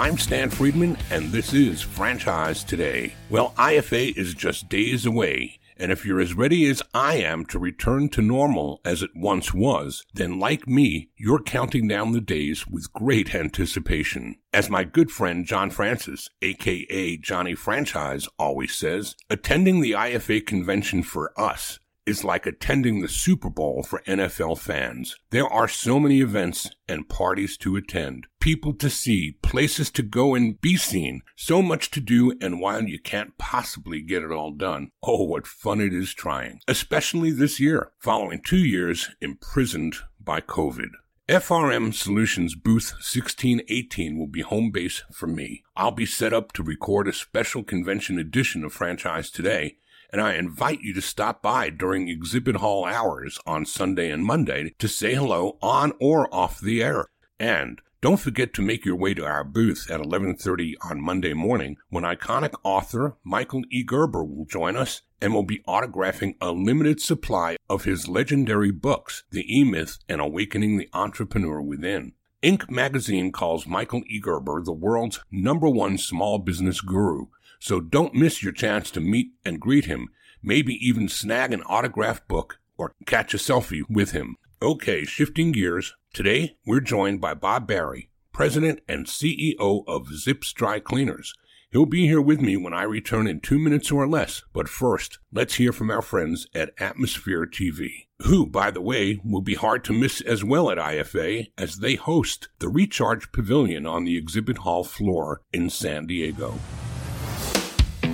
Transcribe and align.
I'm 0.00 0.16
Stan 0.16 0.48
Friedman, 0.48 0.96
and 1.10 1.30
this 1.30 1.52
is 1.52 1.82
Franchise 1.82 2.64
Today. 2.64 3.12
Well, 3.28 3.50
IFA 3.58 4.16
is 4.16 4.32
just 4.32 4.70
days 4.70 5.04
away, 5.04 5.60
and 5.76 5.92
if 5.92 6.06
you're 6.06 6.22
as 6.22 6.32
ready 6.32 6.66
as 6.70 6.82
I 6.94 7.16
am 7.16 7.44
to 7.48 7.58
return 7.58 8.08
to 8.10 8.22
normal 8.22 8.80
as 8.82 9.02
it 9.02 9.10
once 9.14 9.52
was, 9.52 10.06
then 10.14 10.38
like 10.38 10.66
me, 10.66 11.10
you're 11.18 11.42
counting 11.42 11.86
down 11.86 12.12
the 12.12 12.22
days 12.22 12.66
with 12.66 12.90
great 12.94 13.34
anticipation. 13.34 14.36
As 14.54 14.70
my 14.70 14.84
good 14.84 15.10
friend 15.10 15.44
John 15.44 15.68
Francis, 15.68 16.30
aka 16.40 17.18
Johnny 17.18 17.54
Franchise, 17.54 18.26
always 18.38 18.74
says, 18.74 19.16
attending 19.28 19.82
the 19.82 19.92
IFA 19.92 20.46
convention 20.46 21.02
for 21.02 21.38
us 21.38 21.78
is 22.10 22.24
like 22.24 22.44
attending 22.44 23.00
the 23.00 23.08
Super 23.08 23.48
Bowl 23.48 23.82
for 23.82 24.02
NFL 24.02 24.58
fans. 24.58 25.16
There 25.30 25.46
are 25.46 25.68
so 25.68 25.98
many 25.98 26.20
events 26.20 26.68
and 26.88 27.08
parties 27.08 27.56
to 27.58 27.76
attend, 27.76 28.26
people 28.40 28.74
to 28.74 28.90
see, 28.90 29.38
places 29.42 29.90
to 29.92 30.02
go 30.02 30.34
and 30.34 30.60
be 30.60 30.76
seen, 30.76 31.22
so 31.36 31.62
much 31.62 31.90
to 31.92 32.00
do, 32.00 32.34
and 32.40 32.60
while 32.60 32.82
you 32.82 32.98
can't 32.98 33.38
possibly 33.38 34.02
get 34.02 34.22
it 34.22 34.32
all 34.32 34.50
done, 34.50 34.90
oh, 35.02 35.22
what 35.22 35.46
fun 35.46 35.80
it 35.80 35.94
is 35.94 36.12
trying, 36.12 36.60
especially 36.68 37.30
this 37.30 37.58
year, 37.58 37.92
following 37.98 38.42
two 38.42 38.58
years 38.58 39.10
imprisoned 39.20 39.96
by 40.20 40.40
COVID. 40.40 40.90
FRM 41.28 41.94
Solutions 41.94 42.56
booth 42.56 42.90
1618 42.94 44.18
will 44.18 44.26
be 44.26 44.40
home 44.40 44.72
base 44.72 45.04
for 45.12 45.28
me. 45.28 45.62
I'll 45.76 45.92
be 45.92 46.04
set 46.04 46.32
up 46.32 46.50
to 46.54 46.62
record 46.64 47.06
a 47.06 47.12
special 47.12 47.62
convention 47.62 48.18
edition 48.18 48.64
of 48.64 48.72
Franchise 48.72 49.30
Today 49.30 49.76
and 50.12 50.20
I 50.20 50.34
invite 50.34 50.80
you 50.80 50.92
to 50.94 51.02
stop 51.02 51.42
by 51.42 51.70
during 51.70 52.08
exhibit 52.08 52.56
hall 52.56 52.84
hours 52.84 53.38
on 53.46 53.64
Sunday 53.64 54.10
and 54.10 54.24
Monday 54.24 54.74
to 54.78 54.88
say 54.88 55.14
hello 55.14 55.58
on 55.62 55.92
or 56.00 56.32
off 56.34 56.60
the 56.60 56.82
air. 56.82 57.06
And 57.38 57.80
don't 58.02 58.16
forget 58.16 58.54
to 58.54 58.62
make 58.62 58.86
your 58.86 58.96
way 58.96 59.12
to 59.12 59.26
our 59.26 59.44
booth 59.44 59.90
at 59.90 60.00
11:30 60.00 60.74
on 60.82 61.02
Monday 61.02 61.34
morning 61.34 61.76
when 61.90 62.04
iconic 62.04 62.54
author 62.64 63.16
Michael 63.22 63.62
E. 63.70 63.82
Gerber 63.82 64.24
will 64.24 64.46
join 64.46 64.74
us 64.74 65.02
and 65.20 65.34
will 65.34 65.42
be 65.42 65.62
autographing 65.68 66.34
a 66.40 66.50
limited 66.50 67.00
supply 67.00 67.56
of 67.68 67.84
his 67.84 68.08
legendary 68.08 68.70
books, 68.70 69.24
The 69.30 69.44
E-Myth 69.54 69.98
and 70.08 70.20
Awakening 70.20 70.78
the 70.78 70.88
Entrepreneur 70.94 71.60
Within. 71.60 72.14
Inc. 72.42 72.70
magazine 72.70 73.32
calls 73.32 73.66
Michael 73.66 74.02
E. 74.06 74.18
Gerber 74.18 74.62
the 74.62 74.72
world's 74.72 75.20
number 75.30 75.68
one 75.68 75.98
small 75.98 76.38
business 76.38 76.80
guru, 76.80 77.26
so 77.60 77.80
don't 77.80 78.14
miss 78.14 78.42
your 78.42 78.52
chance 78.52 78.90
to 78.90 79.00
meet 79.00 79.32
and 79.44 79.60
greet 79.60 79.84
him, 79.84 80.08
maybe 80.42 80.74
even 80.74 81.08
snag 81.08 81.52
an 81.52 81.62
autographed 81.62 82.26
book 82.26 82.58
or 82.76 82.94
catch 83.06 83.34
a 83.34 83.36
selfie 83.36 83.82
with 83.88 84.10
him. 84.10 84.36
Okay, 84.62 85.04
shifting 85.04 85.52
gears. 85.52 85.94
Today, 86.12 86.56
we're 86.66 86.80
joined 86.80 87.20
by 87.20 87.34
Bob 87.34 87.68
Barry, 87.68 88.10
President 88.32 88.80
and 88.88 89.06
CEO 89.06 89.84
of 89.86 90.08
Zips 90.08 90.52
Dry 90.52 90.80
Cleaners. 90.80 91.34
He'll 91.70 91.86
be 91.86 92.06
here 92.06 92.20
with 92.20 92.40
me 92.40 92.56
when 92.56 92.74
I 92.74 92.82
return 92.82 93.28
in 93.28 93.38
two 93.40 93.58
minutes 93.58 93.92
or 93.92 94.08
less. 94.08 94.42
But 94.52 94.68
first, 94.68 95.20
let's 95.32 95.54
hear 95.54 95.72
from 95.72 95.90
our 95.90 96.02
friends 96.02 96.48
at 96.52 96.72
Atmosphere 96.78 97.46
TV, 97.46 98.06
who, 98.22 98.44
by 98.44 98.72
the 98.72 98.80
way, 98.80 99.20
will 99.24 99.40
be 99.40 99.54
hard 99.54 99.84
to 99.84 99.92
miss 99.92 100.20
as 100.20 100.42
well 100.42 100.70
at 100.70 100.78
IFA 100.78 101.52
as 101.56 101.76
they 101.76 101.94
host 101.94 102.48
the 102.58 102.68
Recharge 102.68 103.30
Pavilion 103.30 103.86
on 103.86 104.04
the 104.04 104.16
exhibit 104.16 104.58
hall 104.58 104.82
floor 104.82 105.42
in 105.52 105.70
San 105.70 106.06
Diego. 106.06 106.54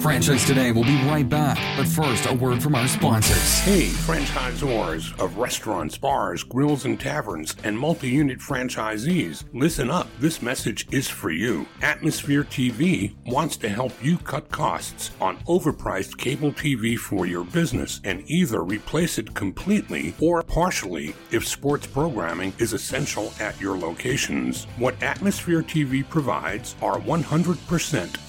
Franchise 0.07 0.45
Today 0.45 0.71
will 0.71 0.85
be 0.85 1.03
right 1.09 1.29
back, 1.29 1.59
but 1.77 1.89
first, 1.89 2.31
a 2.31 2.33
word 2.33 2.63
from 2.63 2.77
our 2.77 2.87
sponsors. 2.87 3.59
Hey, 3.65 3.89
franchisors 3.89 5.19
of 5.19 5.37
restaurants, 5.37 5.99
bars, 5.99 6.45
grills, 6.45 6.85
and 6.85 7.01
taverns, 7.01 7.57
and 7.65 7.77
multi 7.77 8.11
unit 8.11 8.39
franchisees, 8.39 9.43
listen 9.53 9.91
up. 9.91 10.07
This 10.21 10.41
message 10.41 10.87
is 10.93 11.09
for 11.09 11.33
you. 11.33 11.67
Atmosphere 11.83 12.45
TV 12.45 13.17
wants 13.27 13.57
to 13.57 13.69
help 13.69 13.93
you 14.01 14.17
cut 14.19 14.49
costs 14.53 15.11
on 15.21 15.39
overpriced 15.39 16.17
cable 16.19 16.53
TV 16.53 16.97
for 16.97 17.27
your 17.27 17.45
business 17.45 18.01
and 18.05 18.23
either 18.31 18.63
replace 18.63 19.19
it 19.19 19.35
completely 19.35 20.15
or 20.21 20.41
partially 20.45 21.17
if 21.33 21.45
sports 21.45 21.89
programming 21.89 22.53
is 22.61 22.75
essential 22.75 23.33
at 23.41 23.61
your 23.61 23.77
locations. 23.77 24.67
What 24.79 25.03
Atmosphere 25.03 25.63
TV 25.63 26.09
provides 26.09 26.77
are 26.81 27.01
100% 27.01 28.26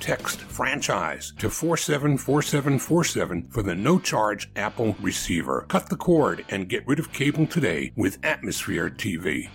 text 0.00 0.40
franchise 0.40 1.32
to 1.38 1.50
474747 1.50 3.48
for 3.50 3.62
the 3.62 3.74
no 3.74 3.98
charge 3.98 4.50
Apple 4.56 4.96
receiver. 5.00 5.64
Cut 5.68 5.88
the 5.88 5.96
cord 5.96 6.44
and 6.48 6.68
get 6.68 6.86
rid 6.86 6.98
of 6.98 7.12
cable 7.12 7.46
today 7.46 7.92
with 7.96 8.18
Atmosphere 8.24 8.90
TV. 8.90 9.48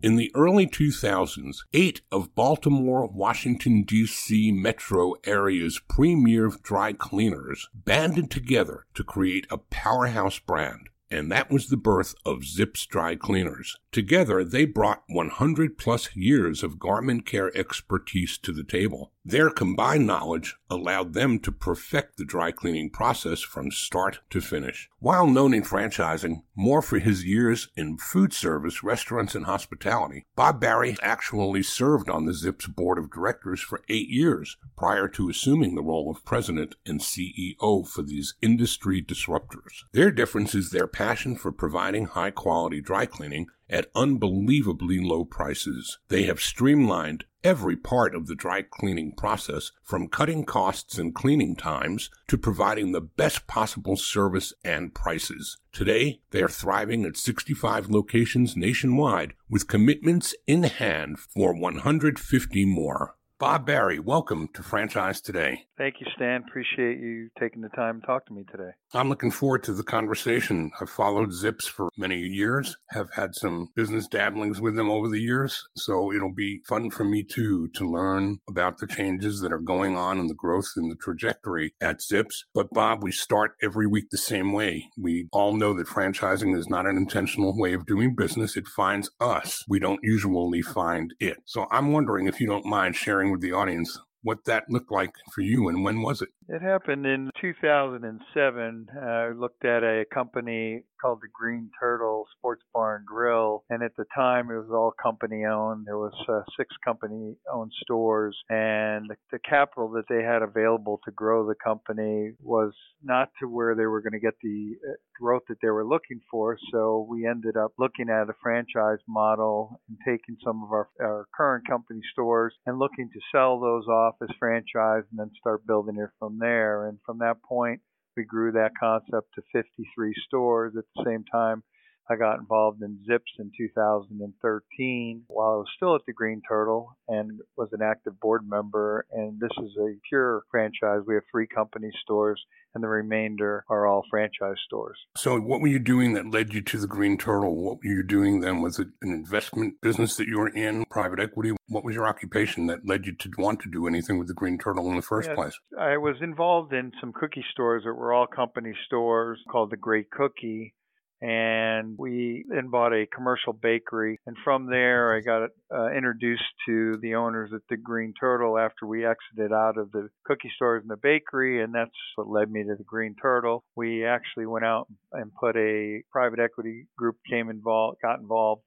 In 0.00 0.14
the 0.14 0.30
early 0.36 0.68
2000s, 0.68 1.56
eight 1.72 2.02
of 2.12 2.32
Baltimore, 2.36 3.08
Washington, 3.08 3.82
D.C. 3.82 4.52
metro 4.52 5.14
area's 5.24 5.80
premier 5.88 6.52
dry 6.62 6.92
cleaners 6.92 7.68
banded 7.74 8.30
together 8.30 8.86
to 8.94 9.02
create 9.02 9.48
a 9.50 9.58
powerhouse 9.58 10.38
brand 10.38 10.87
and 11.10 11.30
that 11.32 11.50
was 11.50 11.68
the 11.68 11.76
birth 11.76 12.14
of 12.24 12.44
Zips 12.44 12.86
Dry 12.86 13.16
Cleaners. 13.16 13.76
Together, 13.92 14.44
they 14.44 14.64
brought 14.64 15.04
100 15.08 15.78
plus 15.78 16.14
years 16.14 16.62
of 16.62 16.78
garment 16.78 17.24
care 17.24 17.56
expertise 17.56 18.38
to 18.38 18.52
the 18.52 18.64
table. 18.64 19.12
Their 19.28 19.50
combined 19.50 20.06
knowledge 20.06 20.56
allowed 20.70 21.12
them 21.12 21.38
to 21.40 21.52
perfect 21.52 22.16
the 22.16 22.24
dry 22.24 22.50
cleaning 22.50 22.88
process 22.88 23.42
from 23.42 23.70
start 23.70 24.20
to 24.30 24.40
finish. 24.40 24.88
While 25.00 25.26
known 25.26 25.52
in 25.52 25.64
franchising 25.64 26.44
more 26.56 26.80
for 26.80 26.98
his 26.98 27.26
years 27.26 27.68
in 27.76 27.98
food 27.98 28.32
service, 28.32 28.82
restaurants, 28.82 29.34
and 29.34 29.44
hospitality, 29.44 30.24
Bob 30.34 30.62
Barry 30.62 30.96
actually 31.02 31.62
served 31.62 32.08
on 32.08 32.24
the 32.24 32.32
Zips 32.32 32.66
board 32.66 32.96
of 32.96 33.10
directors 33.10 33.60
for 33.60 33.82
eight 33.90 34.08
years 34.08 34.56
prior 34.78 35.08
to 35.08 35.28
assuming 35.28 35.74
the 35.74 35.82
role 35.82 36.10
of 36.10 36.24
president 36.24 36.76
and 36.86 37.00
CEO 37.00 37.86
for 37.86 38.00
these 38.00 38.34
industry 38.40 39.02
disruptors. 39.02 39.84
Their 39.92 40.10
difference 40.10 40.54
is 40.54 40.70
their 40.70 40.86
passion 40.86 41.36
for 41.36 41.52
providing 41.52 42.06
high 42.06 42.30
quality 42.30 42.80
dry 42.80 43.04
cleaning 43.04 43.48
at 43.70 43.90
unbelievably 43.94 45.00
low 45.00 45.24
prices. 45.24 45.98
They 46.08 46.24
have 46.24 46.40
streamlined 46.40 47.24
every 47.44 47.76
part 47.76 48.14
of 48.14 48.26
the 48.26 48.34
dry 48.34 48.62
cleaning 48.62 49.12
process 49.12 49.70
from 49.82 50.08
cutting 50.08 50.44
costs 50.44 50.98
and 50.98 51.14
cleaning 51.14 51.54
times 51.54 52.10
to 52.26 52.36
providing 52.36 52.92
the 52.92 53.00
best 53.00 53.46
possible 53.46 53.96
service 53.96 54.52
and 54.64 54.94
prices. 54.94 55.58
Today, 55.72 56.20
they 56.30 56.42
are 56.42 56.48
thriving 56.48 57.04
at 57.04 57.16
65 57.16 57.88
locations 57.88 58.56
nationwide 58.56 59.34
with 59.48 59.68
commitments 59.68 60.34
in 60.46 60.64
hand 60.64 61.18
for 61.18 61.54
150 61.54 62.64
more. 62.64 63.14
Bob 63.38 63.66
Barry, 63.66 64.00
welcome 64.00 64.48
to 64.52 64.64
Franchise 64.64 65.20
Today. 65.20 65.68
Thank 65.76 66.00
you, 66.00 66.08
Stan. 66.16 66.42
Appreciate 66.48 66.98
you 66.98 67.28
taking 67.38 67.62
the 67.62 67.68
time 67.68 68.00
to 68.00 68.06
talk 68.08 68.26
to 68.26 68.32
me 68.32 68.44
today. 68.50 68.70
I'm 68.94 69.10
looking 69.10 69.30
forward 69.30 69.64
to 69.64 69.74
the 69.74 69.82
conversation. 69.82 70.70
I've 70.80 70.88
followed 70.88 71.34
Zips 71.34 71.66
for 71.66 71.90
many 71.98 72.20
years, 72.20 72.74
have 72.88 73.10
had 73.12 73.34
some 73.34 73.68
business 73.76 74.08
dabblings 74.08 74.62
with 74.62 74.76
them 74.76 74.88
over 74.88 75.08
the 75.08 75.20
years. 75.20 75.62
So 75.76 76.10
it'll 76.10 76.32
be 76.32 76.62
fun 76.66 76.88
for 76.88 77.04
me 77.04 77.22
too 77.22 77.68
to 77.74 77.86
learn 77.86 78.38
about 78.48 78.78
the 78.78 78.86
changes 78.86 79.40
that 79.40 79.52
are 79.52 79.58
going 79.58 79.98
on 79.98 80.18
and 80.18 80.30
the 80.30 80.34
growth 80.34 80.72
and 80.76 80.90
the 80.90 80.96
trajectory 80.96 81.74
at 81.82 82.00
Zips. 82.00 82.46
But 82.54 82.70
Bob, 82.70 83.02
we 83.02 83.12
start 83.12 83.56
every 83.62 83.86
week 83.86 84.06
the 84.10 84.16
same 84.16 84.52
way. 84.54 84.86
We 84.96 85.28
all 85.32 85.52
know 85.52 85.74
that 85.74 85.86
franchising 85.86 86.56
is 86.56 86.70
not 86.70 86.86
an 86.86 86.96
intentional 86.96 87.58
way 87.58 87.74
of 87.74 87.84
doing 87.84 88.14
business. 88.14 88.56
It 88.56 88.66
finds 88.68 89.10
us. 89.20 89.64
We 89.68 89.80
don't 89.80 90.00
usually 90.02 90.62
find 90.62 91.12
it. 91.20 91.36
So 91.44 91.66
I'm 91.70 91.92
wondering 91.92 92.26
if 92.26 92.40
you 92.40 92.46
don't 92.46 92.64
mind 92.64 92.96
sharing 92.96 93.32
with 93.32 93.42
the 93.42 93.52
audience 93.52 93.98
what 94.22 94.44
that 94.44 94.64
looked 94.68 94.90
like 94.90 95.14
for 95.32 95.42
you 95.42 95.68
and 95.68 95.84
when 95.84 96.02
was 96.02 96.22
it? 96.22 96.28
It 96.48 96.62
happened 96.62 97.06
in 97.06 97.30
2007. 97.40 98.88
Uh, 98.94 99.00
I 99.00 99.28
looked 99.30 99.64
at 99.64 99.82
a 99.82 100.04
company 100.12 100.82
called 101.00 101.20
the 101.22 101.28
Green 101.32 101.70
Turtle 101.78 102.26
Sports 102.36 102.62
Bar 102.72 102.96
and 102.96 103.06
Grill, 103.06 103.64
and 103.70 103.82
at 103.82 103.96
the 103.96 104.04
time 104.14 104.50
it 104.50 104.56
was 104.56 104.70
all 104.70 104.92
company 105.00 105.44
owned. 105.44 105.86
There 105.86 105.98
was 105.98 106.14
uh, 106.28 106.42
six 106.56 106.74
company 106.84 107.36
owned 107.52 107.72
stores, 107.82 108.36
and 108.48 109.10
the, 109.30 109.38
capital 109.48 109.88
that 109.90 110.04
they 110.08 110.22
had 110.22 110.42
available 110.42 111.00
to 111.04 111.10
grow 111.12 111.46
the 111.46 111.54
company 111.54 112.32
was 112.42 112.72
not 113.02 113.30
to 113.40 113.48
where 113.48 113.74
they 113.74 113.86
were 113.86 114.02
going 114.02 114.12
to 114.12 114.18
get 114.18 114.34
the 114.42 114.74
uh, 114.86 114.92
growth 115.18 115.42
that 115.48 115.56
they 115.62 115.70
were 115.70 115.86
looking 115.86 116.20
for. 116.30 116.58
So 116.72 117.06
we 117.08 117.26
ended 117.26 117.56
up 117.56 117.72
looking 117.78 118.10
at 118.10 118.28
a 118.28 118.34
franchise 118.42 118.98
model 119.08 119.80
and 119.88 119.96
taking 120.04 120.36
some 120.44 120.62
of 120.62 120.72
our, 120.72 120.88
our 121.00 121.26
current 121.34 121.66
company 121.66 122.00
stores 122.12 122.52
and 122.66 122.78
looking 122.78 123.08
to 123.12 123.20
sell 123.32 123.58
those 123.58 123.86
off 123.86 124.16
as 124.22 124.28
franchise 124.38 125.04
and 125.10 125.18
then 125.18 125.30
start 125.38 125.66
building 125.66 125.96
it 125.96 126.10
from 126.18 126.38
there. 126.38 126.88
And 126.88 126.98
from 127.06 127.18
that 127.18 127.42
point, 127.42 127.80
we 128.18 128.24
grew 128.24 128.50
that 128.50 128.72
concept 128.78 129.28
to 129.36 129.42
53 129.52 130.12
stores 130.26 130.74
at 130.76 130.84
the 130.96 131.04
same 131.04 131.24
time. 131.24 131.62
I 132.10 132.16
got 132.16 132.38
involved 132.38 132.82
in 132.82 132.98
Zips 133.06 133.32
in 133.38 133.50
2013 133.56 135.24
while 135.28 135.52
I 135.52 135.56
was 135.56 135.66
still 135.76 135.94
at 135.94 136.00
the 136.06 136.12
Green 136.12 136.40
Turtle 136.48 136.96
and 137.06 137.40
was 137.56 137.68
an 137.72 137.82
active 137.82 138.18
board 138.20 138.48
member. 138.48 139.04
And 139.12 139.38
this 139.38 139.50
is 139.62 139.76
a 139.78 139.94
pure 140.08 140.42
franchise. 140.50 141.02
We 141.06 141.14
have 141.14 141.24
three 141.30 141.46
company 141.46 141.90
stores 142.02 142.42
and 142.74 142.84
the 142.84 142.88
remainder 142.88 143.64
are 143.68 143.86
all 143.86 144.04
franchise 144.10 144.56
stores. 144.64 144.98
So, 145.16 145.38
what 145.40 145.60
were 145.60 145.68
you 145.68 145.78
doing 145.78 146.14
that 146.14 146.30
led 146.30 146.54
you 146.54 146.60
to 146.62 146.78
the 146.78 146.86
Green 146.86 147.18
Turtle? 147.18 147.56
What 147.56 147.78
were 147.78 147.90
you 147.90 148.02
doing 148.02 148.40
then? 148.40 148.62
Was 148.62 148.78
it 148.78 148.88
an 149.02 149.12
investment 149.12 149.80
business 149.80 150.16
that 150.16 150.28
you 150.28 150.38
were 150.38 150.48
in, 150.48 150.84
private 150.86 151.18
equity? 151.18 151.52
What 151.68 151.84
was 151.84 151.94
your 151.94 152.06
occupation 152.06 152.66
that 152.66 152.86
led 152.86 153.06
you 153.06 153.14
to 153.16 153.30
want 153.36 153.60
to 153.60 153.70
do 153.70 153.86
anything 153.86 154.18
with 154.18 154.28
the 154.28 154.34
Green 154.34 154.58
Turtle 154.58 154.88
in 154.90 154.96
the 154.96 155.02
first 155.02 155.32
place? 155.34 155.58
I 155.78 155.96
was 155.96 156.16
involved 156.20 156.72
in 156.72 156.92
some 157.00 157.12
cookie 157.12 157.44
stores 157.52 157.84
that 157.84 157.92
were 157.92 158.12
all 158.12 158.26
company 158.26 158.72
stores 158.86 159.38
called 159.50 159.70
the 159.70 159.76
Great 159.76 160.10
Cookie 160.10 160.74
and 161.20 161.96
we 161.98 162.44
then 162.48 162.68
bought 162.68 162.92
a 162.92 163.06
commercial 163.12 163.52
bakery. 163.52 164.20
And 164.26 164.36
from 164.44 164.66
there, 164.66 165.16
I 165.16 165.20
got 165.20 165.50
uh, 165.74 165.90
introduced 165.90 166.42
to 166.66 166.98
the 167.02 167.16
owners 167.16 167.50
at 167.52 167.62
the 167.68 167.76
Green 167.76 168.14
Turtle 168.18 168.56
after 168.56 168.86
we 168.86 169.04
exited 169.04 169.52
out 169.52 169.78
of 169.78 169.90
the 169.90 170.10
cookie 170.24 170.52
stores 170.54 170.82
and 170.82 170.90
the 170.90 170.96
bakery, 170.96 171.62
and 171.62 171.74
that's 171.74 171.90
what 172.14 172.28
led 172.28 172.50
me 172.50 172.62
to 172.62 172.76
the 172.76 172.84
Green 172.84 173.16
Turtle. 173.20 173.64
We 173.74 174.04
actually 174.04 174.46
went 174.46 174.64
out 174.64 174.86
and 175.12 175.32
put 175.34 175.56
a 175.56 176.02
private 176.12 176.38
equity 176.38 176.86
group 176.96 177.16
came 177.28 177.50
involved, 177.50 177.98
got 178.00 178.20
involved, 178.20 178.62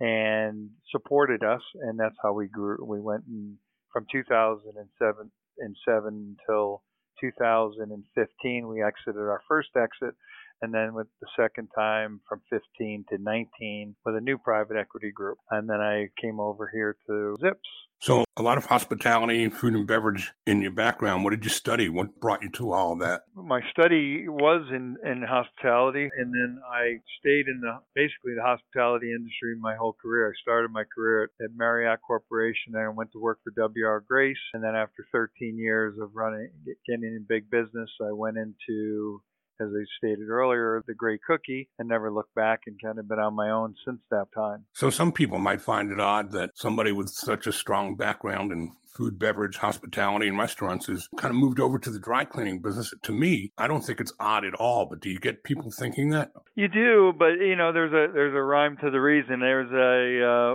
and 0.00 0.70
supported 0.90 1.44
us, 1.44 1.62
and 1.82 1.98
that's 2.00 2.16
how 2.22 2.32
we 2.32 2.48
grew. 2.48 2.78
We 2.84 3.00
went 3.00 3.24
in, 3.28 3.58
from 3.92 4.06
2007 4.10 5.30
and 5.58 5.76
seven 5.84 6.36
until 6.48 6.82
2015. 7.20 8.66
We 8.66 8.82
exited 8.82 9.20
our 9.20 9.42
first 9.46 9.68
exit 9.76 10.14
and 10.62 10.72
then 10.72 10.94
with 10.94 11.08
the 11.20 11.26
second 11.36 11.68
time 11.76 12.20
from 12.28 12.40
15 12.48 13.04
to 13.10 13.18
19 13.18 13.96
with 14.06 14.16
a 14.16 14.20
new 14.20 14.38
private 14.38 14.76
equity 14.76 15.10
group. 15.10 15.38
And 15.50 15.68
then 15.68 15.80
I 15.80 16.08
came 16.20 16.40
over 16.40 16.70
here 16.72 16.96
to 17.08 17.36
Zips. 17.40 17.68
So, 18.02 18.24
a 18.36 18.42
lot 18.42 18.58
of 18.58 18.66
hospitality, 18.66 19.48
food 19.48 19.74
and 19.74 19.86
beverage 19.86 20.32
in 20.44 20.60
your 20.60 20.72
background. 20.72 21.22
What 21.22 21.30
did 21.30 21.44
you 21.44 21.50
study? 21.50 21.88
What 21.88 22.18
brought 22.18 22.42
you 22.42 22.50
to 22.54 22.72
all 22.72 22.94
of 22.94 22.98
that? 22.98 23.26
My 23.36 23.60
study 23.70 24.26
was 24.26 24.66
in, 24.70 24.96
in 25.04 25.22
hospitality, 25.22 26.10
and 26.18 26.34
then 26.34 26.58
I 26.68 26.98
stayed 27.20 27.46
in 27.46 27.60
the 27.60 27.78
basically 27.94 28.34
the 28.34 28.42
hospitality 28.42 29.12
industry 29.12 29.54
my 29.56 29.76
whole 29.76 29.92
career. 30.02 30.28
I 30.28 30.34
started 30.42 30.72
my 30.72 30.82
career 30.92 31.30
at, 31.38 31.44
at 31.44 31.50
Marriott 31.56 32.00
Corporation, 32.04 32.74
and 32.74 32.82
I 32.82 32.88
went 32.88 33.12
to 33.12 33.20
work 33.20 33.38
for 33.44 33.52
W.R. 33.54 34.00
Grace. 34.00 34.36
And 34.52 34.64
then 34.64 34.74
after 34.74 35.06
13 35.12 35.56
years 35.56 35.96
of 36.02 36.10
running, 36.16 36.50
getting 36.84 37.04
in 37.04 37.24
big 37.28 37.50
business, 37.50 37.90
I 38.04 38.10
went 38.10 38.36
into 38.36 39.22
as 39.60 39.68
I 39.68 39.84
stated 39.98 40.28
earlier, 40.28 40.82
the 40.86 40.94
great 40.94 41.20
cookie 41.22 41.68
and 41.78 41.88
never 41.88 42.12
looked 42.12 42.34
back 42.34 42.60
and 42.66 42.80
kind 42.82 42.98
of 42.98 43.08
been 43.08 43.18
on 43.18 43.34
my 43.34 43.50
own 43.50 43.74
since 43.84 44.00
that 44.10 44.26
time. 44.34 44.64
So 44.72 44.90
some 44.90 45.12
people 45.12 45.38
might 45.38 45.60
find 45.60 45.90
it 45.90 46.00
odd 46.00 46.32
that 46.32 46.50
somebody 46.54 46.92
with 46.92 47.10
such 47.10 47.46
a 47.46 47.52
strong 47.52 47.96
background 47.96 48.52
in 48.52 48.72
food, 48.94 49.18
beverage, 49.18 49.56
hospitality, 49.56 50.28
and 50.28 50.38
restaurants 50.38 50.88
is 50.88 51.08
kind 51.16 51.32
of 51.32 51.40
moved 51.40 51.60
over 51.60 51.78
to 51.78 51.90
the 51.90 51.98
dry 51.98 52.24
cleaning 52.24 52.60
business. 52.60 52.92
To 53.02 53.12
me, 53.12 53.52
I 53.56 53.66
don't 53.66 53.82
think 53.82 54.00
it's 54.00 54.12
odd 54.20 54.44
at 54.44 54.54
all. 54.54 54.86
But 54.86 55.00
do 55.00 55.10
you 55.10 55.18
get 55.18 55.44
people 55.44 55.70
thinking 55.70 56.10
that? 56.10 56.32
You 56.54 56.68
do, 56.68 57.12
but 57.18 57.40
you 57.40 57.56
know, 57.56 57.72
there's 57.72 57.92
a 57.92 58.12
there's 58.12 58.34
a 58.34 58.42
rhyme 58.42 58.76
to 58.82 58.90
the 58.90 59.00
reason. 59.00 59.40
There's 59.40 59.70
a 59.72 60.26
uh, 60.26 60.54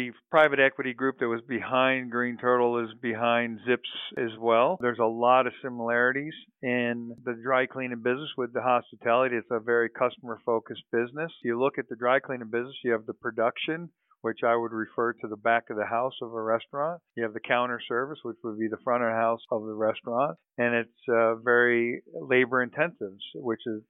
the 0.00 0.12
private 0.30 0.60
equity 0.60 0.94
group 0.94 1.18
that 1.20 1.28
was 1.28 1.42
behind 1.46 2.10
Green 2.10 2.36
Turtle 2.38 2.82
is 2.82 2.90
behind 3.02 3.58
Zips 3.68 3.90
as 4.16 4.30
well. 4.38 4.78
There's 4.80 4.98
a 4.98 5.04
lot 5.04 5.46
of 5.46 5.52
similarities 5.62 6.32
in 6.62 7.14
the 7.24 7.34
dry 7.42 7.66
cleaning 7.66 8.02
business 8.02 8.30
with 8.36 8.52
the 8.52 8.62
hospitality. 8.62 9.36
It's 9.36 9.50
a 9.50 9.60
very 9.60 9.90
customer 9.90 10.38
focused 10.46 10.84
business. 10.90 11.30
You 11.44 11.60
look 11.60 11.78
at 11.78 11.88
the 11.88 11.96
dry 11.96 12.18
cleaning 12.20 12.50
business, 12.50 12.76
you 12.82 12.92
have 12.92 13.06
the 13.06 13.14
production 13.14 13.90
which 14.22 14.40
I 14.44 14.54
would 14.54 14.72
refer 14.72 15.14
to 15.14 15.28
the 15.28 15.36
back 15.36 15.70
of 15.70 15.78
the 15.78 15.86
house 15.86 16.12
of 16.20 16.34
a 16.34 16.42
restaurant. 16.42 17.00
You 17.16 17.24
have 17.24 17.32
the 17.32 17.40
counter 17.40 17.80
service, 17.88 18.18
which 18.22 18.36
would 18.44 18.58
be 18.58 18.68
the 18.68 18.76
front 18.84 19.02
of 19.02 19.08
the 19.08 19.16
house 19.16 19.40
of 19.50 19.62
the 19.62 19.72
restaurant, 19.72 20.36
and 20.58 20.74
it's 20.74 21.08
uh, 21.08 21.36
very 21.36 22.02
labor 22.12 22.62
intensive, 22.62 23.16
which 23.34 23.60
is 23.66 23.80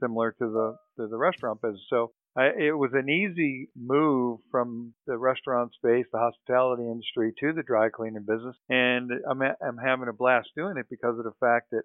similar 0.00 0.30
to 0.38 0.46
the 0.46 0.76
to 0.96 1.08
the 1.08 1.16
restaurant 1.16 1.60
business. 1.60 1.82
So 1.90 2.12
I, 2.36 2.46
it 2.58 2.78
was 2.78 2.90
an 2.94 3.08
easy 3.08 3.68
move 3.76 4.38
from 4.50 4.94
the 5.06 5.18
restaurant 5.18 5.72
space, 5.74 6.06
the 6.12 6.18
hospitality 6.18 6.84
industry, 6.84 7.32
to 7.40 7.52
the 7.52 7.62
dry 7.62 7.88
cleaning 7.88 8.24
business, 8.26 8.56
and 8.68 9.10
I'm 9.28 9.42
I'm 9.42 9.78
having 9.84 10.08
a 10.08 10.12
blast 10.12 10.48
doing 10.56 10.76
it 10.76 10.86
because 10.88 11.18
of 11.18 11.24
the 11.24 11.34
fact 11.40 11.70
that 11.72 11.82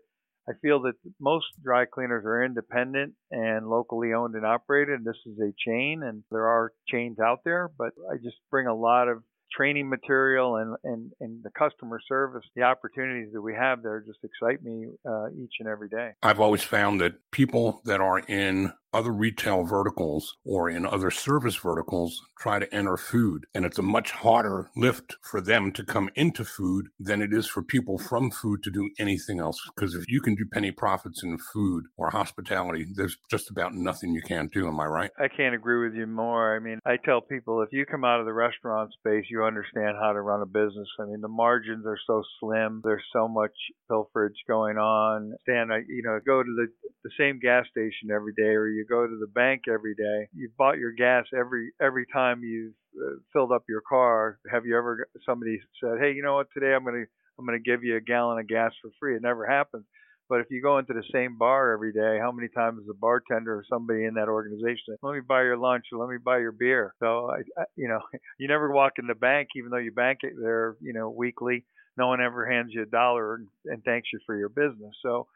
I 0.47 0.53
feel 0.61 0.81
that 0.83 0.93
most 1.19 1.47
dry 1.63 1.85
cleaners 1.85 2.23
are 2.25 2.43
independent 2.43 3.13
and 3.31 3.67
locally 3.67 4.13
owned 4.13 4.35
and 4.35 4.45
operated. 4.45 5.03
This 5.03 5.17
is 5.25 5.39
a 5.39 5.51
chain, 5.67 6.03
and 6.03 6.23
there 6.29 6.45
are 6.45 6.71
chains 6.87 7.17
out 7.19 7.39
there, 7.43 7.71
but 7.77 7.93
I 8.11 8.17
just 8.17 8.37
bring 8.51 8.67
a 8.67 8.75
lot 8.75 9.07
of 9.07 9.23
training 9.51 9.89
material 9.89 10.57
and, 10.57 10.75
and, 10.83 11.11
and 11.21 11.43
the 11.43 11.49
customer 11.57 11.99
service, 12.07 12.43
the 12.55 12.63
opportunities 12.63 13.31
that 13.33 13.41
we 13.41 13.53
have 13.53 13.81
there 13.83 14.03
just 14.05 14.19
excite 14.23 14.61
me 14.63 14.87
uh, 15.07 15.27
each 15.41 15.53
and 15.59 15.69
every 15.69 15.87
day. 15.87 16.11
I've 16.21 16.39
always 16.39 16.63
found 16.63 16.99
that 17.01 17.13
people 17.31 17.81
that 17.85 18.01
are 18.01 18.19
in 18.19 18.73
other 18.95 19.11
retail 19.11 19.63
verticals 19.63 20.37
or 20.45 20.69
in 20.69 20.85
other 20.85 21.11
service 21.11 21.55
verticals 21.57 22.21
try 22.39 22.59
to 22.59 22.73
enter 22.73 22.95
food. 22.95 23.45
And 23.53 23.65
it's 23.65 23.77
a 23.77 23.83
much 23.83 24.11
harder 24.11 24.69
lift 24.75 25.17
for 25.21 25.41
them 25.41 25.71
to 25.73 25.83
come 25.83 26.09
into 26.15 26.45
food 26.45 26.87
than 26.99 27.21
it 27.21 27.33
is 27.33 27.45
for 27.45 27.61
people 27.61 27.97
from 27.97 28.31
food 28.31 28.63
to 28.63 28.71
do 28.71 28.89
anything 28.97 29.39
else. 29.39 29.59
Because 29.75 29.95
if 29.95 30.05
you 30.07 30.21
can 30.21 30.35
do 30.35 30.45
penny 30.51 30.71
profits 30.71 31.23
in 31.23 31.37
food 31.37 31.85
or 31.97 32.09
hospitality, 32.09 32.85
there's 32.95 33.17
just 33.29 33.49
about 33.49 33.73
nothing 33.73 34.13
you 34.13 34.21
can't 34.21 34.51
do. 34.53 34.67
Am 34.67 34.79
I 34.79 34.85
right? 34.85 35.11
I 35.19 35.27
can't 35.27 35.55
agree 35.55 35.85
with 35.85 35.97
you 35.97 36.07
more. 36.07 36.55
I 36.55 36.59
mean, 36.59 36.79
I 36.85 36.95
tell 37.03 37.19
people 37.19 37.61
if 37.61 37.69
you 37.73 37.85
come 37.85 38.05
out 38.05 38.21
of 38.21 38.25
the 38.25 38.33
restaurant 38.33 38.91
space, 38.93 39.25
you 39.29 39.43
understand 39.43 39.97
how 40.01 40.13
to 40.13 40.21
run 40.21 40.41
a 40.41 40.45
business. 40.45 40.87
I 40.99 41.05
mean, 41.05 41.19
the 41.19 41.27
margins 41.27 41.85
are 41.85 41.99
so 42.07 42.23
slim. 42.39 42.81
There's 42.83 43.03
so 43.11 43.27
much 43.27 43.53
pilferage 43.91 44.39
going 44.47 44.77
on. 44.77 45.33
Stan, 45.41 45.71
I, 45.71 45.79
you 45.87 46.03
know, 46.03 46.19
go 46.25 46.41
to 46.41 46.55
the 46.55 46.67
the 47.05 47.11
same 47.19 47.39
gas 47.39 47.65
station 47.69 48.09
every 48.13 48.33
day, 48.33 48.57
or 48.57 48.67
you 48.67 48.84
go 48.85 49.07
to 49.07 49.17
the 49.19 49.27
bank 49.27 49.63
every 49.71 49.95
day. 49.95 50.29
You've 50.33 50.55
bought 50.57 50.77
your 50.77 50.91
gas 50.91 51.25
every 51.37 51.71
every 51.81 52.05
time 52.11 52.43
you've 52.43 52.73
uh, 52.97 53.17
filled 53.33 53.51
up 53.51 53.63
your 53.69 53.81
car. 53.81 54.39
Have 54.51 54.65
you 54.65 54.77
ever 54.77 55.07
somebody 55.25 55.59
said, 55.83 55.99
"Hey, 55.99 56.13
you 56.13 56.23
know 56.23 56.35
what? 56.35 56.47
Today 56.53 56.73
I'm 56.73 56.83
going 56.83 57.05
to 57.05 57.11
I'm 57.39 57.45
going 57.45 57.61
to 57.61 57.71
give 57.71 57.83
you 57.83 57.97
a 57.97 58.01
gallon 58.01 58.39
of 58.39 58.47
gas 58.47 58.71
for 58.81 58.91
free." 58.99 59.15
It 59.15 59.21
never 59.21 59.45
happens. 59.45 59.85
But 60.27 60.39
if 60.39 60.47
you 60.49 60.61
go 60.61 60.79
into 60.79 60.93
the 60.93 61.03
same 61.13 61.37
bar 61.37 61.71
every 61.71 61.93
day, 61.93 62.17
how 62.19 62.31
many 62.31 62.47
times 62.47 62.81
is 62.81 62.89
a 62.89 62.95
bartender 62.95 63.55
or 63.55 63.63
somebody 63.69 64.05
in 64.05 64.15
that 64.15 64.27
organization, 64.27 64.97
let 65.03 65.13
me 65.13 65.21
buy 65.21 65.43
your 65.43 65.57
lunch 65.57 65.85
or 65.93 65.99
let 65.99 66.09
me 66.11 66.17
buy 66.23 66.39
your 66.39 66.51
beer? 66.51 66.95
So, 66.99 67.29
I, 67.29 67.61
I, 67.61 67.65
you 67.75 67.87
know, 67.87 67.99
you 68.39 68.47
never 68.47 68.71
walk 68.71 68.93
in 68.97 69.05
the 69.07 69.13
bank, 69.13 69.49
even 69.55 69.69
though 69.69 69.77
you 69.77 69.91
bank 69.91 70.19
it 70.23 70.33
there, 70.39 70.77
you 70.81 70.93
know, 70.93 71.09
weekly. 71.09 71.65
No 71.97 72.07
one 72.07 72.21
ever 72.21 72.49
hands 72.49 72.71
you 72.73 72.81
a 72.81 72.85
dollar 72.87 73.39
and 73.65 73.83
thanks 73.83 74.09
you 74.11 74.19
for 74.25 74.35
your 74.35 74.49
business. 74.49 74.95
So, 75.03 75.27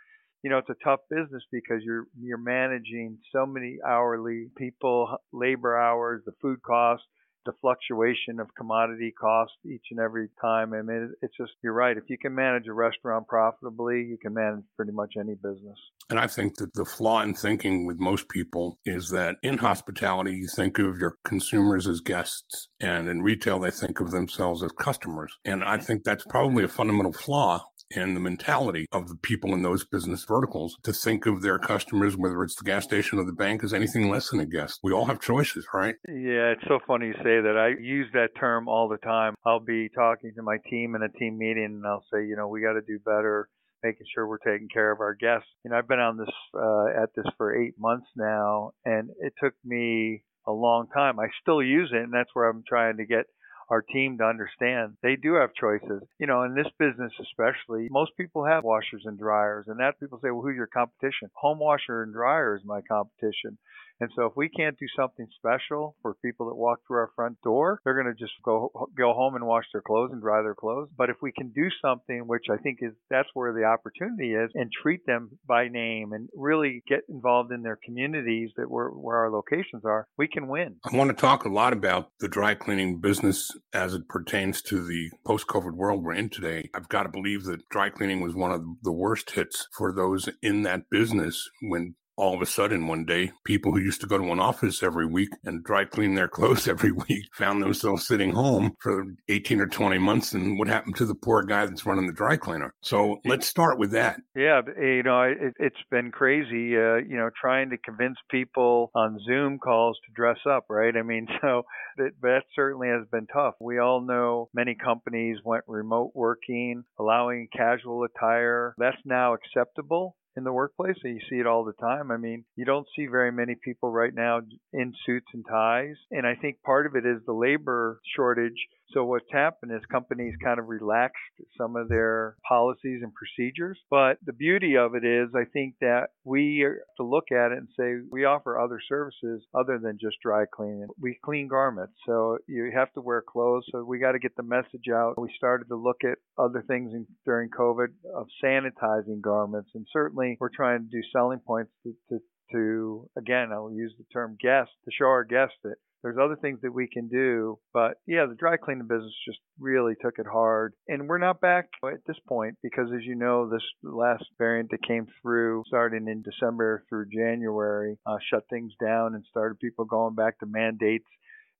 you 0.43 0.49
know, 0.49 0.57
it's 0.57 0.69
a 0.69 0.83
tough 0.83 1.01
business 1.09 1.43
because 1.51 1.81
you're 1.83 2.07
you're 2.19 2.37
managing 2.37 3.17
so 3.31 3.45
many 3.45 3.77
hourly 3.85 4.47
people, 4.57 5.17
labor 5.33 5.77
hours, 5.77 6.21
the 6.25 6.33
food 6.41 6.61
costs, 6.61 7.05
the 7.45 7.53
fluctuation 7.61 8.39
of 8.39 8.47
commodity 8.55 9.13
costs 9.19 9.55
each 9.65 9.85
and 9.91 9.99
every 9.99 10.29
time. 10.41 10.73
I 10.73 10.81
mean, 10.81 11.13
it's 11.21 11.35
just, 11.37 11.53
you're 11.63 11.73
right. 11.73 11.97
If 11.97 12.03
you 12.07 12.17
can 12.17 12.35
manage 12.35 12.67
a 12.67 12.73
restaurant 12.73 13.27
profitably, 13.27 14.03
you 14.03 14.17
can 14.21 14.33
manage 14.33 14.63
pretty 14.75 14.91
much 14.91 15.13
any 15.19 15.35
business. 15.35 15.77
And 16.09 16.19
I 16.19 16.27
think 16.27 16.57
that 16.57 16.73
the 16.73 16.85
flaw 16.85 17.21
in 17.21 17.33
thinking 17.33 17.85
with 17.85 17.99
most 17.99 18.29
people 18.29 18.77
is 18.85 19.09
that 19.09 19.37
in 19.41 19.57
hospitality, 19.57 20.35
you 20.35 20.47
think 20.47 20.79
of 20.79 20.97
your 20.99 21.15
consumers 21.23 21.87
as 21.87 22.01
guests, 22.01 22.67
and 22.79 23.07
in 23.07 23.21
retail, 23.21 23.59
they 23.59 23.71
think 23.71 23.99
of 23.99 24.11
themselves 24.11 24.63
as 24.63 24.71
customers. 24.73 25.33
And 25.45 25.63
I 25.63 25.77
think 25.77 26.03
that's 26.03 26.25
probably 26.25 26.63
a 26.63 26.67
fundamental 26.67 27.13
flaw 27.13 27.63
and 27.95 28.15
the 28.15 28.19
mentality 28.19 28.85
of 28.91 29.07
the 29.07 29.15
people 29.15 29.53
in 29.53 29.61
those 29.61 29.85
business 29.85 30.23
verticals 30.23 30.77
to 30.83 30.93
think 30.93 31.25
of 31.25 31.41
their 31.41 31.59
customers, 31.59 32.15
whether 32.15 32.43
it's 32.43 32.55
the 32.55 32.63
gas 32.63 32.83
station 32.83 33.19
or 33.19 33.25
the 33.25 33.33
bank, 33.33 33.63
as 33.63 33.73
anything 33.73 34.09
less 34.09 34.29
than 34.29 34.39
a 34.39 34.45
guest. 34.45 34.79
We 34.83 34.93
all 34.93 35.05
have 35.05 35.19
choices, 35.19 35.65
right? 35.73 35.95
Yeah, 36.07 36.53
it's 36.53 36.67
so 36.67 36.79
funny 36.85 37.07
you 37.07 37.13
say 37.13 37.41
that. 37.41 37.55
I 37.57 37.81
use 37.81 38.07
that 38.13 38.29
term 38.39 38.67
all 38.67 38.87
the 38.87 38.97
time. 38.97 39.35
I'll 39.45 39.59
be 39.59 39.89
talking 39.89 40.33
to 40.35 40.43
my 40.43 40.57
team 40.69 40.95
in 40.95 41.03
a 41.03 41.09
team 41.09 41.37
meeting 41.37 41.65
and 41.65 41.85
I'll 41.85 42.05
say, 42.13 42.25
you 42.25 42.35
know, 42.35 42.47
we 42.47 42.61
got 42.61 42.73
to 42.73 42.81
do 42.81 42.99
better 42.99 43.49
making 43.83 44.05
sure 44.13 44.27
we're 44.27 44.37
taking 44.39 44.67
care 44.67 44.91
of 44.91 44.99
our 44.99 45.13
guests. 45.13 45.47
You 45.63 45.71
know, 45.71 45.77
I've 45.77 45.87
been 45.87 45.99
on 45.99 46.17
this 46.17 46.29
uh, 46.53 47.01
at 47.01 47.09
this 47.15 47.25
for 47.37 47.55
eight 47.55 47.75
months 47.77 48.07
now, 48.15 48.71
and 48.85 49.09
it 49.19 49.33
took 49.41 49.53
me 49.63 50.23
a 50.47 50.51
long 50.51 50.87
time. 50.93 51.19
I 51.19 51.27
still 51.41 51.61
use 51.61 51.89
it, 51.93 52.01
and 52.01 52.13
that's 52.13 52.29
where 52.33 52.49
I'm 52.49 52.63
trying 52.67 52.97
to 52.97 53.05
get 53.05 53.25
our 53.69 53.81
team 53.81 54.17
to 54.17 54.23
understand 54.23 54.97
they 55.01 55.15
do 55.15 55.35
have 55.35 55.53
choices. 55.53 56.01
You 56.19 56.27
know, 56.27 56.43
in 56.43 56.55
this 56.55 56.67
business 56.77 57.13
especially, 57.21 57.87
most 57.91 58.11
people 58.17 58.45
have 58.45 58.63
washers 58.63 59.03
and 59.05 59.17
dryers, 59.17 59.65
and 59.67 59.79
that 59.79 59.99
people 59.99 60.19
say, 60.23 60.31
well, 60.31 60.41
who's 60.41 60.55
your 60.55 60.67
competition? 60.67 61.29
Home 61.35 61.59
washer 61.59 62.03
and 62.03 62.13
dryer 62.13 62.55
is 62.55 62.63
my 62.65 62.81
competition. 62.81 63.57
And 63.99 64.09
so 64.15 64.25
if 64.25 64.33
we 64.35 64.49
can't 64.49 64.77
do 64.77 64.85
something 64.97 65.27
special 65.35 65.95
for 66.01 66.15
people 66.23 66.47
that 66.47 66.55
walk 66.55 66.79
through 66.87 66.97
our 66.97 67.11
front 67.15 67.41
door, 67.41 67.79
they're 67.83 68.01
going 68.01 68.13
to 68.13 68.19
just 68.19 68.33
go 68.43 68.71
go 68.97 69.13
home 69.13 69.35
and 69.35 69.45
wash 69.45 69.65
their 69.73 69.81
clothes 69.81 70.11
and 70.11 70.21
dry 70.21 70.41
their 70.41 70.55
clothes. 70.55 70.89
But 70.97 71.09
if 71.09 71.17
we 71.21 71.31
can 71.31 71.49
do 71.49 71.67
something, 71.81 72.27
which 72.27 72.45
I 72.51 72.57
think 72.57 72.79
is 72.81 72.93
that's 73.09 73.29
where 73.33 73.53
the 73.53 73.63
opportunity 73.63 74.33
is, 74.33 74.51
and 74.53 74.71
treat 74.71 75.05
them 75.05 75.37
by 75.47 75.67
name 75.67 76.13
and 76.13 76.29
really 76.35 76.83
get 76.87 77.01
involved 77.09 77.51
in 77.51 77.61
their 77.61 77.77
communities 77.83 78.51
that 78.57 78.69
where 78.69 78.89
where 78.89 79.17
our 79.17 79.31
locations 79.31 79.83
are, 79.85 80.07
we 80.17 80.27
can 80.27 80.47
win. 80.47 80.75
I 80.91 80.95
want 80.95 81.09
to 81.09 81.15
talk 81.15 81.45
a 81.45 81.49
lot 81.49 81.73
about 81.73 82.11
the 82.19 82.27
dry 82.27 82.55
cleaning 82.55 82.99
business 82.99 83.51
as 83.73 83.93
it 83.93 84.07
pertains 84.07 84.61
to 84.63 84.85
the 84.85 85.09
post-COVID 85.25 85.73
world 85.73 86.03
we're 86.03 86.13
in 86.13 86.29
today. 86.29 86.69
I've 86.73 86.89
got 86.89 87.03
to 87.03 87.09
believe 87.09 87.43
that 87.45 87.67
dry 87.69 87.89
cleaning 87.89 88.21
was 88.21 88.35
one 88.35 88.51
of 88.51 88.63
the 88.83 88.91
worst 88.91 89.31
hits 89.31 89.67
for 89.77 89.91
those 89.91 90.29
in 90.41 90.63
that 90.63 90.89
business 90.89 91.49
when 91.61 91.95
all 92.19 92.35
of 92.35 92.41
a 92.41 92.45
sudden 92.45 92.85
one 92.85 93.05
day 93.05 93.31
people 93.45 93.71
who 93.71 93.79
used 93.79 94.01
to 94.01 94.07
go 94.07 94.17
to 94.17 94.31
an 94.31 94.41
office 94.41 94.83
every 94.83 95.05
week 95.05 95.29
and 95.45 95.63
dry 95.63 95.85
clean 95.85 96.15
their 96.15 96.27
clothes 96.37 96.67
every 96.67 96.91
week 96.91 97.23
found 97.33 97.63
themselves 97.63 98.05
sitting 98.05 98.31
home 98.31 98.73
for 98.81 99.05
18 99.29 99.61
or 99.61 99.67
20 99.67 99.97
months 99.97 100.33
and 100.33 100.59
what 100.59 100.67
happened 100.67 100.97
to 100.97 101.05
the 101.05 101.15
poor 101.15 101.43
guy 101.43 101.65
that's 101.65 101.85
running 101.85 102.07
the 102.07 102.13
dry 102.13 102.35
cleaner? 102.35 102.73
So 102.81 103.19
let's 103.25 103.47
start 103.47 103.79
with 103.79 103.91
that. 103.91 104.19
Yeah 104.35 104.61
you 104.77 105.03
know 105.03 105.21
it, 105.21 105.53
has 105.59 105.71
been 105.89 106.11
crazy 106.11 106.75
uh, 106.75 106.97
you 106.97 107.15
know 107.15 107.29
trying 107.39 107.69
to 107.69 107.77
convince 107.77 108.17
people 108.29 108.91
on 108.93 109.17
zoom 109.25 109.57
calls 109.57 109.97
to 110.05 110.11
dress 110.13 110.39
up 110.49 110.65
right? 110.69 110.95
I 110.97 111.03
mean 111.03 111.27
so 111.41 111.63
that, 111.97 112.11
that 112.21 112.43
certainly 112.53 112.89
has 112.89 113.07
been 113.11 113.27
tough. 113.27 113.55
We 113.61 113.79
all 113.79 114.01
know 114.01 114.49
many 114.53 114.75
companies 114.75 115.37
went 115.45 115.63
remote 115.67 116.11
working 116.13 116.83
allowing 116.99 117.47
casual 117.55 118.03
attire. 118.03 118.75
That's 118.77 118.97
now 119.05 119.35
acceptable 119.35 120.17
in 120.39 120.45
the 120.45 120.53
workplace, 120.53 120.95
you 121.03 121.19
see 121.29 121.35
it 121.35 121.45
all 121.45 121.65
the 121.65 121.73
time. 121.73 122.11
I 122.11 122.17
mean, 122.17 122.45
you 122.55 122.65
don't 122.65 122.87
see 122.95 123.05
very 123.05 123.31
many 123.31 123.55
people 123.61 123.91
right 123.91 124.13
now 124.13 124.39
in 124.73 124.93
suits 125.05 125.27
and 125.33 125.45
ties, 125.47 125.95
and 126.11 126.25
I 126.25 126.35
think 126.35 126.63
part 126.63 126.87
of 126.87 126.95
it 126.95 127.05
is 127.05 127.21
the 127.25 127.33
labor 127.33 127.99
shortage 128.15 128.57
so 128.93 129.03
what's 129.05 129.31
happened 129.31 129.71
is 129.71 129.81
companies 129.91 130.33
kind 130.43 130.59
of 130.59 130.67
relaxed 130.67 131.17
some 131.57 131.75
of 131.75 131.89
their 131.89 132.35
policies 132.47 133.01
and 133.03 133.13
procedures. 133.13 133.77
But 133.89 134.17
the 134.25 134.33
beauty 134.33 134.77
of 134.77 134.95
it 134.95 135.05
is, 135.05 135.29
I 135.35 135.45
think 135.51 135.75
that 135.81 136.07
we 136.23 136.63
have 136.63 136.95
to 136.97 137.03
look 137.03 137.31
at 137.31 137.51
it 137.51 137.59
and 137.59 137.67
say 137.77 138.05
we 138.11 138.25
offer 138.25 138.59
other 138.59 138.79
services 138.87 139.43
other 139.53 139.79
than 139.81 139.97
just 139.99 140.17
dry 140.23 140.45
cleaning. 140.51 140.87
We 140.99 141.19
clean 141.23 141.47
garments, 141.47 141.93
so 142.05 142.37
you 142.47 142.71
have 142.73 142.91
to 142.93 143.01
wear 143.01 143.21
clothes. 143.21 143.65
So 143.71 143.83
we 143.83 143.99
got 143.99 144.13
to 144.13 144.19
get 144.19 144.35
the 144.35 144.43
message 144.43 144.89
out. 144.93 145.19
We 145.19 145.33
started 145.37 145.67
to 145.69 145.75
look 145.75 146.03
at 146.03 146.17
other 146.37 146.63
things 146.67 146.93
in, 146.93 147.05
during 147.25 147.49
COVID 147.49 147.87
of 148.15 148.27
sanitizing 148.43 149.21
garments, 149.21 149.69
and 149.75 149.85
certainly 149.91 150.37
we're 150.39 150.49
trying 150.49 150.79
to 150.79 150.89
do 150.89 151.01
selling 151.13 151.39
points 151.39 151.71
to, 151.83 151.93
to 152.09 152.19
to 152.51 153.09
again 153.17 153.49
I'll 153.51 153.71
use 153.71 153.93
the 153.97 154.05
term 154.11 154.37
guest 154.41 154.71
to 154.85 154.91
show 154.91 155.05
our 155.05 155.23
guests 155.23 155.55
that 155.63 155.75
there's 156.01 156.17
other 156.21 156.37
things 156.37 156.59
that 156.61 156.73
we 156.73 156.87
can 156.87 157.09
do, 157.09 157.59
but 157.73 157.97
yeah, 158.07 158.25
the 158.25 158.35
dry 158.35 158.55
cleaning 158.55 158.87
business 158.87 159.13
just 159.27 159.39
really 159.59 159.95
took 160.01 160.17
it 160.17 160.25
hard. 160.31 160.73
And 160.87 161.09
we're 161.09 161.17
not 161.17 161.41
back 161.41 161.67
at 161.83 162.05
this 162.07 162.19
point 162.27 162.55
because, 162.63 162.87
as 162.95 163.03
you 163.03 163.15
know, 163.15 163.49
this 163.49 163.63
last 163.83 164.23
variant 164.37 164.71
that 164.71 164.87
came 164.87 165.07
through 165.21 165.63
starting 165.67 166.07
in 166.07 166.21
December 166.21 166.83
through 166.87 167.07
January 167.13 167.97
uh, 168.05 168.17
shut 168.29 168.43
things 168.49 168.71
down 168.81 169.13
and 169.13 169.25
started 169.29 169.59
people 169.59 169.85
going 169.85 170.15
back 170.15 170.39
to 170.39 170.45
mandates 170.45 171.07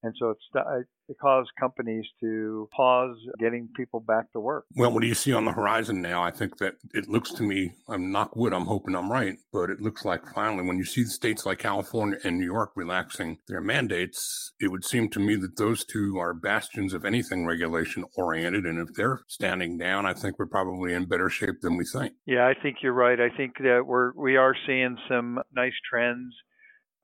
and 0.04 0.14
so 0.20 0.30
it's 0.32 0.88
it 1.10 1.18
caused 1.20 1.50
companies 1.60 2.06
to 2.22 2.70
pause 2.76 3.18
getting 3.40 3.68
people 3.76 4.00
back 4.00 4.32
to 4.32 4.40
work. 4.40 4.66
Well, 4.76 4.92
what 4.92 5.02
do 5.02 5.08
you 5.08 5.16
see 5.16 5.34
on 5.34 5.46
the 5.46 5.52
horizon 5.52 6.02
now? 6.02 6.22
I 6.22 6.32
think 6.32 6.58
that 6.58 6.76
it 6.94 7.10
looks 7.10 7.34
to 7.34 7.44
me, 7.44 7.72
I'm 7.88 8.12
not 8.12 8.38
wood, 8.38 8.54
I'm 8.54 8.66
hoping 8.66 8.96
I'm 8.96 9.12
right, 9.12 9.38
but 9.52 9.70
it 9.70 9.82
looks 9.82 10.06
like 10.06 10.22
finally 10.34 10.64
when 10.64 10.78
you 10.78 10.86
see 10.86 11.04
the 11.04 11.10
states 11.10 11.46
like 11.46 11.60
California 11.60 12.20
and 12.24 12.38
New 12.38 12.46
York 12.46 12.72
relaxing 12.76 13.40
their 13.48 13.62
mandates, 13.62 14.54
it 14.60 14.72
would 14.72 14.86
seem 14.86 15.10
to 15.10 15.20
me 15.20 15.36
that 15.36 15.58
those 15.58 15.84
two 15.84 16.18
are 16.20 16.34
bastions 16.34 16.94
of 16.94 17.06
anything 17.06 17.46
regulation 17.46 18.06
oriented. 18.16 18.66
And 18.66 18.80
if 18.80 18.94
they're 18.96 19.22
standing 19.28 19.78
down, 19.78 20.06
I 20.06 20.14
think 20.14 20.38
we're 20.38 20.46
probably 20.46 20.94
in 20.94 21.06
better 21.06 21.30
shape 21.30 21.62
than 21.62 21.76
we 21.76 21.86
think. 21.86 22.14
Yeah, 22.26 22.46
I 22.46 22.54
think 22.62 22.78
you're 22.82 22.94
right. 22.94 23.20
I 23.20 23.36
think 23.36 23.58
that 23.60 23.84
we're 23.86 24.12
we 24.16 24.38
are 24.38 24.56
seeing 24.68 24.98
some 25.10 25.40
nice 25.56 25.74
trends 25.90 26.36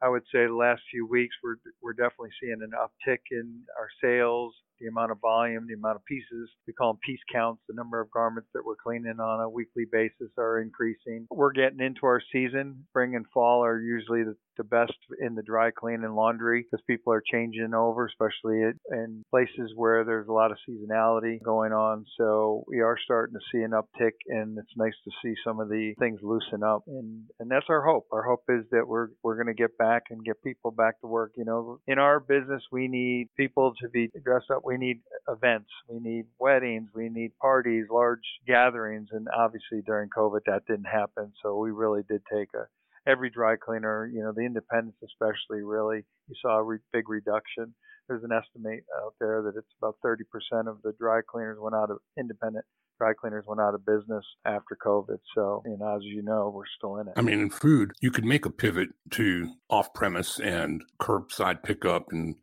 I 0.05 0.09
would 0.09 0.23
say 0.31 0.45
the 0.45 0.53
last 0.53 0.83
few 0.91 1.07
weeks 1.07 1.35
we're 1.43 1.55
we're 1.81 1.93
definitely 1.93 2.29
seeing 2.39 2.61
an 2.61 2.71
uptick 2.77 3.19
in 3.31 3.63
our 3.79 3.89
sales 4.03 4.53
the 4.79 4.87
amount 4.87 5.11
of 5.11 5.19
volume, 5.21 5.65
the 5.67 5.73
amount 5.73 5.97
of 5.97 6.05
pieces. 6.05 6.49
We 6.67 6.73
call 6.73 6.93
them 6.93 6.99
piece 7.05 7.19
counts. 7.31 7.61
The 7.67 7.75
number 7.75 8.01
of 8.01 8.11
garments 8.11 8.49
that 8.53 8.63
we're 8.65 8.75
cleaning 8.75 9.19
on 9.19 9.41
a 9.41 9.49
weekly 9.49 9.85
basis 9.91 10.31
are 10.37 10.61
increasing. 10.61 11.27
We're 11.29 11.51
getting 11.51 11.79
into 11.79 12.05
our 12.05 12.21
season. 12.31 12.85
Spring 12.89 13.15
and 13.15 13.25
fall 13.33 13.63
are 13.63 13.79
usually 13.79 14.23
the, 14.23 14.35
the 14.57 14.63
best 14.63 14.93
in 15.19 15.35
the 15.35 15.43
dry 15.43 15.71
clean 15.71 16.03
and 16.03 16.15
laundry 16.15 16.63
because 16.63 16.83
people 16.87 17.13
are 17.13 17.23
changing 17.31 17.73
over, 17.73 18.05
especially 18.07 18.61
in 18.91 19.23
places 19.29 19.71
where 19.75 20.03
there's 20.03 20.27
a 20.27 20.33
lot 20.33 20.51
of 20.51 20.57
seasonality 20.67 21.41
going 21.43 21.71
on. 21.71 22.05
So 22.17 22.63
we 22.67 22.81
are 22.81 22.97
starting 23.03 23.35
to 23.35 23.45
see 23.51 23.63
an 23.63 23.71
uptick, 23.71 24.13
and 24.27 24.57
it's 24.57 24.77
nice 24.77 24.95
to 25.03 25.11
see 25.23 25.35
some 25.45 25.59
of 25.59 25.69
the 25.69 25.93
things 25.99 26.19
loosen 26.21 26.63
up. 26.63 26.83
And 26.87 27.23
and 27.39 27.49
that's 27.49 27.65
our 27.69 27.83
hope. 27.83 28.07
Our 28.11 28.23
hope 28.23 28.43
is 28.49 28.65
that 28.71 28.87
we're 28.87 29.07
we're 29.23 29.35
going 29.35 29.53
to 29.55 29.61
get 29.61 29.77
back 29.77 30.03
and 30.09 30.23
get 30.23 30.43
people 30.43 30.71
back 30.71 30.99
to 31.01 31.07
work. 31.07 31.33
You 31.35 31.45
know, 31.45 31.79
in 31.87 31.99
our 31.99 32.19
business, 32.19 32.63
we 32.71 32.87
need 32.87 33.29
people 33.37 33.73
to 33.81 33.89
be 33.89 34.09
dressed 34.23 34.51
up 34.51 34.64
we 34.65 34.77
need 34.77 35.01
events, 35.29 35.69
we 35.87 35.99
need 35.99 36.25
weddings, 36.39 36.89
we 36.95 37.09
need 37.09 37.31
parties, 37.39 37.85
large 37.89 38.25
gatherings, 38.47 39.09
and 39.11 39.27
obviously 39.35 39.81
during 39.85 40.09
COVID 40.09 40.41
that 40.47 40.65
didn't 40.67 40.85
happen. 40.85 41.31
So 41.43 41.55
we 41.57 41.71
really 41.71 42.01
did 42.09 42.21
take 42.33 42.49
a 42.55 42.65
every 43.07 43.29
dry 43.29 43.55
cleaner, 43.55 44.07
you 44.07 44.21
know, 44.21 44.33
the 44.35 44.41
independents 44.41 44.97
especially, 45.03 45.61
really, 45.61 46.03
you 46.27 46.35
saw 46.41 46.57
a 46.57 46.63
re- 46.63 46.79
big 46.91 47.07
reduction. 47.07 47.75
There's 48.07 48.23
an 48.23 48.31
estimate 48.31 48.83
out 49.03 49.13
there 49.19 49.43
that 49.43 49.53
it's 49.55 49.67
about 49.79 49.97
30% 50.03 50.67
of 50.67 50.81
the 50.83 50.93
dry 50.99 51.21
cleaners 51.27 51.59
went 51.61 51.75
out 51.75 51.91
of 51.91 51.99
independent 52.17 52.65
dry 52.97 53.13
cleaners 53.13 53.43
went 53.45 53.59
out 53.59 53.73
of 53.73 53.85
business 53.85 54.23
after 54.45 54.77
COVID. 54.83 55.17
So, 55.35 55.61
you 55.65 55.77
know, 55.77 55.95
as 55.97 56.03
you 56.03 56.21
know, 56.21 56.51
we're 56.53 56.63
still 56.77 56.97
in 56.97 57.07
it. 57.07 57.13
I 57.17 57.21
mean, 57.21 57.39
in 57.39 57.49
food, 57.49 57.91
you 58.01 58.11
could 58.11 58.25
make 58.25 58.45
a 58.45 58.49
pivot 58.49 58.89
to 59.11 59.51
off 59.69 59.93
premise 59.93 60.39
and 60.39 60.81
curbside 60.99 61.63
pickup 61.63 62.11
and 62.11 62.35